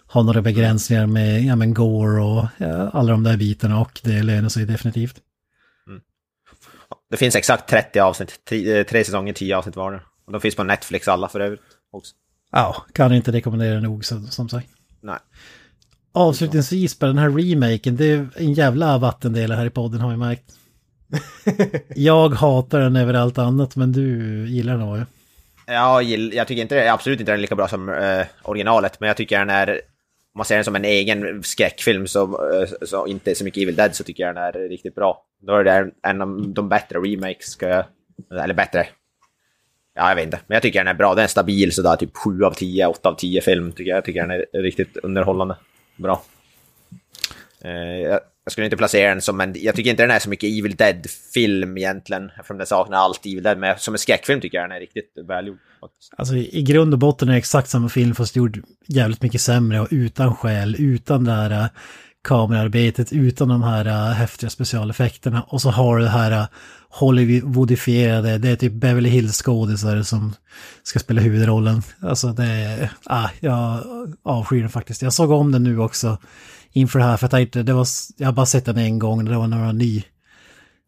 [0.08, 4.22] ha några begränsningar med ja, men gore och ja, alla de där bitarna och det
[4.22, 5.16] lönar sig definitivt.
[5.86, 6.00] Mm.
[7.10, 10.00] Det finns exakt 30 avsnitt, tre, tre säsonger, 10 avsnitt var det.
[10.26, 12.14] Och de finns på Netflix alla för övrigt också.
[12.52, 14.68] Ja, kan inte rekommendera nog som sagt.
[15.00, 15.18] Nej.
[16.12, 20.16] Avslutningsvis på den här remaken, det är en jävla vattendel här i podden har vi
[20.16, 20.44] märkt.
[21.94, 25.06] jag hatar den över allt annat, men du gillar den va?
[25.66, 29.16] Ja, jag tycker inte, absolut inte den är lika bra som eh, originalet, men jag
[29.16, 29.80] tycker den är
[30.36, 32.22] man ser den som en egen skräckfilm så,
[32.52, 35.24] eh, så inte så mycket Evil Dead så tycker jag den är riktigt bra.
[35.40, 37.84] Då är det en av de bättre remakes, ska jag,
[38.42, 38.86] eller bättre.
[39.94, 41.14] Ja, jag vet inte, men jag tycker den är bra.
[41.14, 43.96] Den är stabil sådär, typ 7 av 10, 8 av 10 film tycker jag.
[43.96, 45.56] Jag tycker den är riktigt underhållande.
[45.96, 46.22] Bra.
[47.60, 49.54] Eh, jag skulle inte placera den som en...
[49.56, 53.42] Jag tycker inte den är så mycket Evil Dead-film egentligen, eftersom den saknar allt Evil
[53.42, 53.58] Dead.
[53.58, 55.58] Men som en skräckfilm tycker jag den är riktigt välgjord.
[56.16, 59.80] Alltså i grund och botten är det exakt samma film fast gjord jävligt mycket sämre
[59.80, 61.66] och utan skäl, utan det här uh,
[62.28, 65.42] kamerarbetet, utan de här uh, häftiga specialeffekterna.
[65.42, 66.46] Och så har du det här uh,
[66.88, 70.34] Hollywoodifierade, det är typ Beverly Hills-skådisar som
[70.82, 71.82] ska spela huvudrollen.
[72.02, 72.90] Alltså det är...
[73.04, 73.82] Ah, jag
[74.22, 75.02] avskyr den faktiskt.
[75.02, 76.18] Jag såg om den nu också
[76.76, 77.16] inför det här.
[77.16, 79.72] För jag inte, det var, jag har bara sett den en gång, det var några
[79.72, 80.04] ny.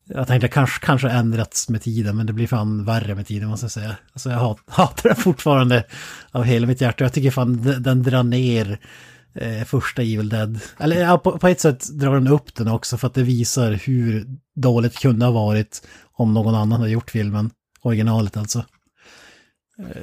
[0.09, 3.65] Jag tänkte kanske, kanske ändrats med tiden, men det blir fan värre med tiden måste
[3.65, 3.97] jag säga.
[4.13, 5.85] Alltså jag hat, hatar den fortfarande
[6.31, 7.05] av hela mitt hjärta.
[7.05, 8.79] Jag tycker fan den, den drar ner
[9.35, 10.61] eh, första Evil Dead.
[10.79, 13.73] Eller ja, på, på, ett sätt drar den upp den också för att det visar
[13.73, 14.27] hur
[14.57, 17.51] dåligt det kunde ha varit om någon annan hade gjort filmen.
[17.83, 18.65] Originalet alltså.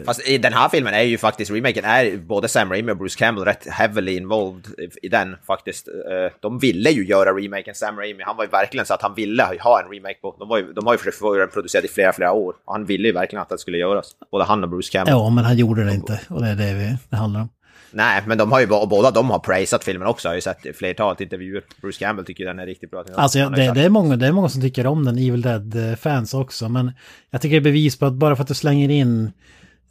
[0.06, 3.20] Fast i den här filmen är ju faktiskt, remaken är både Sam Raimi och Bruce
[3.20, 4.66] Campbell rätt heavily involved
[5.02, 5.88] i den faktiskt.
[5.88, 9.14] Eh, de ville ju göra remaken, Sam Raimi, han var ju verkligen så att han
[9.14, 10.36] ville ha en remake på.
[10.40, 12.56] De, var ju, de har ju försökt få den producerad i flera, flera år.
[12.66, 14.12] Och han ville ju verkligen att den skulle göras.
[14.32, 15.14] Både han och Bruce Campbell.
[15.14, 16.20] Ja, men han gjorde det inte.
[16.30, 17.50] Och det är det det handlar om.
[17.92, 20.78] Nej, men de har ju, båda de har praisat filmen också, jag har ju sett
[20.78, 21.64] flertalet intervjuer.
[21.82, 23.04] Bruce Campbell tycker den är riktigt bra.
[23.16, 26.70] Alltså, det, det, är många, det är många som tycker om den, Evil Dead-fans också,
[26.70, 26.92] men
[27.30, 29.32] jag tycker det är bevis på att bara för att du slänger in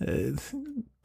[0.01, 0.35] Eh,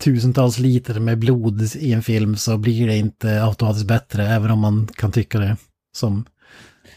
[0.04, 4.60] tusentals liter med blod i en film så blir det inte automatiskt bättre, även om
[4.60, 5.58] man kan tycka det
[5.96, 6.26] som...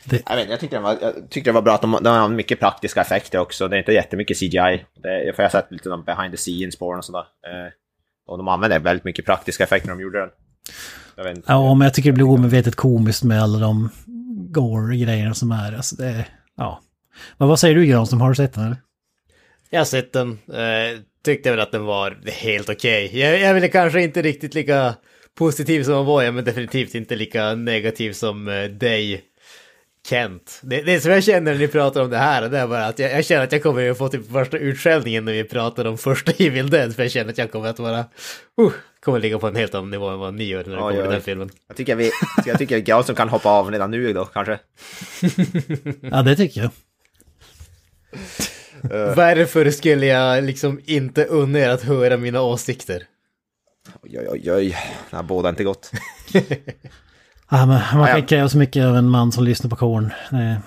[0.04, 0.22] Det.
[0.28, 2.28] Jag, vet, jag, tyckte det var, jag tyckte det var bra att de, de har
[2.28, 3.68] mycket praktiska effekter också.
[3.68, 4.84] Det är inte jättemycket CGI.
[5.02, 7.20] Det, för jag har sett lite de behind the scenes på den och sådär.
[7.20, 7.72] Eh,
[8.26, 10.30] och de använder väldigt mycket praktiska effekter när de gjorde den.
[11.36, 13.90] Inte, ja, men jag tycker det blir omedvetet komiskt med alla de
[14.50, 15.72] gore-grejerna som är.
[15.72, 16.26] Alltså det,
[16.56, 16.80] ja.
[17.38, 18.76] Men vad säger du Granström, har du sett den eller?
[19.72, 20.38] Jag har sett den.
[20.52, 23.06] Eh, tyckte väl att den var helt okej.
[23.06, 23.20] Okay.
[23.20, 24.94] Jag, jag ville kanske inte riktigt lika
[25.38, 29.24] positiv som var, men definitivt inte lika negativ som uh, dig.
[30.08, 30.60] Kent.
[30.62, 32.98] Det, det som jag känner när ni pratar om det här, det är bara att
[32.98, 35.98] jag, jag känner att jag kommer att få typ första utskällningen när vi pratar om
[35.98, 37.98] första Evil Dead, för jag känner att jag kommer att vara,
[38.60, 40.78] uh, kommer att ligga på en helt annan nivå än vad ni gör när det
[40.78, 41.50] kommer till den filmen.
[41.68, 42.10] Jag tycker vi,
[42.46, 44.58] jag tycker Gausson kan hoppa av redan nu då, kanske.
[46.10, 46.70] ja, det tycker jag.
[48.84, 49.14] Uh.
[49.16, 53.02] Varför skulle jag liksom inte unna er att höra mina åsikter?
[54.02, 54.76] Oj, oj, oj, oj.
[55.10, 55.90] Det här båda inte gott.
[57.50, 58.26] Ja, men man kan Ja.
[58.26, 60.10] kräva så mycket av en man som lyssnar på Korn.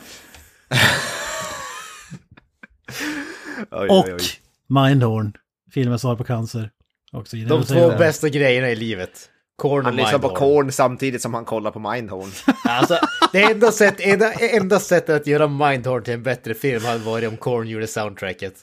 [3.72, 4.22] Oj, Och oj, oj.
[4.68, 5.34] Mindhorn.
[5.74, 6.72] Filmen Svar på cancer.
[7.12, 9.30] Också, De två bästa grejerna i livet.
[9.58, 10.30] Korn och Han lyssnar på.
[10.30, 12.32] Korn samtidigt som han kollar på Mindhorn.
[12.64, 12.98] Alltså,
[13.32, 17.30] det enda, sätt, enda, enda sättet att göra Mindhorn till en bättre film hade varit
[17.30, 18.54] om Korn gjorde soundtracket.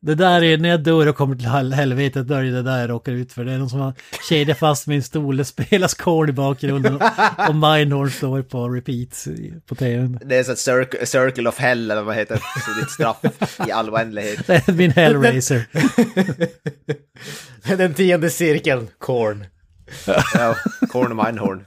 [0.00, 2.80] Det där är när jag dör och kommer till hel- helvetet, då är det där
[2.80, 3.44] jag råkar ut för.
[3.44, 3.92] Det är någon som har
[4.28, 7.02] kedjat fast min stol, det spelas Korn i bakgrunden och,
[7.48, 9.26] och Mindhorn står på repeat
[9.66, 10.18] på tvn.
[10.24, 12.60] Det är så circle, circle of hell eller vad heter det?
[12.60, 14.38] Så ditt straff i all oändlighet.
[14.46, 15.66] Det är min Hellraiser.
[17.76, 19.44] Den tionde cirkeln, Korn.
[20.34, 20.56] Ja,
[20.88, 21.64] Korn och Mindhorn.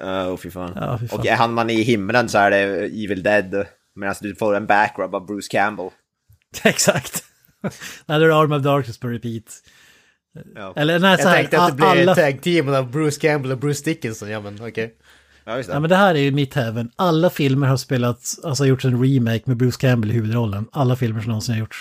[0.00, 0.72] Åh fy fan.
[0.76, 1.18] Ja, fy fan.
[1.18, 3.66] Och är han man i himlen så är det Evil Dead.
[3.94, 5.90] Medan du får en backrub av Bruce Campbell.
[6.64, 7.24] Exakt.
[8.06, 9.62] Det Arm of Darkness på repeat.
[10.54, 12.14] Ja, Eller nej, så Jag här, tänkte att det blev alla...
[12.14, 14.30] tag teamen av Bruce Campbell och Bruce Dickinson.
[14.30, 14.94] Ja men okej.
[15.44, 15.74] ja just det.
[15.74, 16.90] Ja, men det här är ju mitt heaven.
[16.96, 20.66] Alla filmer har spelats, alltså gjorts en remake med Bruce Campbell i huvudrollen.
[20.72, 21.78] Alla filmer som någonsin har gjorts.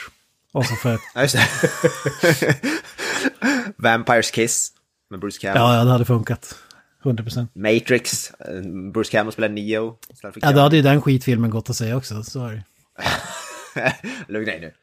[0.54, 1.00] Och så för...
[1.16, 2.56] Ja, just det.
[3.78, 4.72] Vampires Kiss
[5.10, 5.62] med Bruce Campbell.
[5.62, 6.56] Ja, ja, det hade funkat.
[7.04, 7.48] 100%.
[7.54, 8.32] Matrix.
[8.32, 8.62] eh,
[8.94, 9.98] Bruce Campbell spelar Neo.
[10.42, 12.24] Ja, då hade ju den skitfilmen gått att säga också.
[12.24, 12.64] Så är det.
[14.28, 14.74] Lugna dig nu.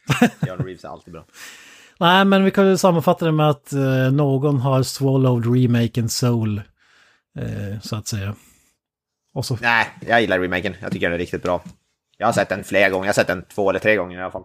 [0.44, 1.24] Keanu Reeves är alltid bra.
[2.00, 6.62] Nej, men vi kan ju sammanfatta det med att eh, någon har swallowed remaken soul.
[7.38, 8.34] Eh, så att säga.
[9.34, 9.58] Och så...
[9.60, 10.74] Nej, jag gillar remaken.
[10.80, 11.62] Jag tycker den är riktigt bra.
[12.18, 13.04] Jag har sett den flera gånger.
[13.04, 14.44] Jag har sett den två eller tre gånger i alla fall.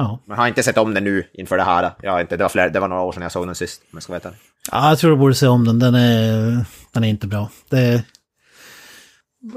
[0.00, 0.20] Ja.
[0.26, 1.92] Men jag har inte sett om den nu inför det här.
[2.02, 3.82] Jag har inte, det, var flera, det var några år sedan jag såg den sist,
[3.82, 4.32] om jag ska veta.
[4.72, 5.78] ja, jag tror du borde se om den.
[5.78, 7.50] Den är, den är inte bra.
[7.68, 8.02] Det är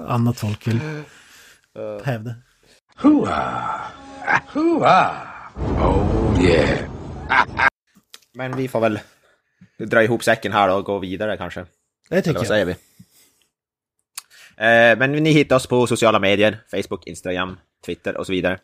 [0.08, 0.80] annat folk vill
[2.04, 2.36] hävda.
[3.02, 3.80] Hoo-ah!
[4.54, 5.12] Hoo-ah!
[5.80, 6.80] Oh, yeah.
[8.34, 9.00] Men vi får väl
[9.80, 11.60] dra ihop säcken här då och gå vidare kanske.
[11.60, 11.68] Det
[12.16, 12.48] Eller tycker vad jag.
[12.48, 12.72] säger vi?
[14.58, 18.60] Eh, men ni hittar oss på sociala medier, Facebook, Instagram, Twitter och så vidare.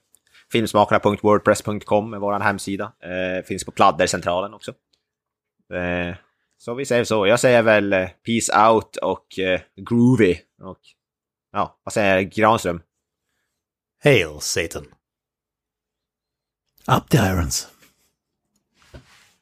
[0.52, 2.92] Filmsmakarna.wordpress.com är vår hemsida.
[3.04, 4.74] Eh, finns på Pladdercentralen också.
[5.74, 6.16] Eh,
[6.58, 7.28] så vi säger så.
[7.28, 10.40] Jag säger väl eh, peace out och eh, groovy.
[10.62, 10.80] Och
[11.52, 12.82] ja, vad säger Granström?
[14.04, 14.86] Hail Satan.
[16.88, 17.68] Up the irons.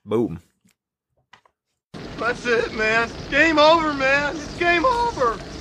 [0.03, 0.39] Boom.
[2.19, 3.09] That's it, man.
[3.31, 4.35] Game over, man.
[4.35, 5.56] It's game over.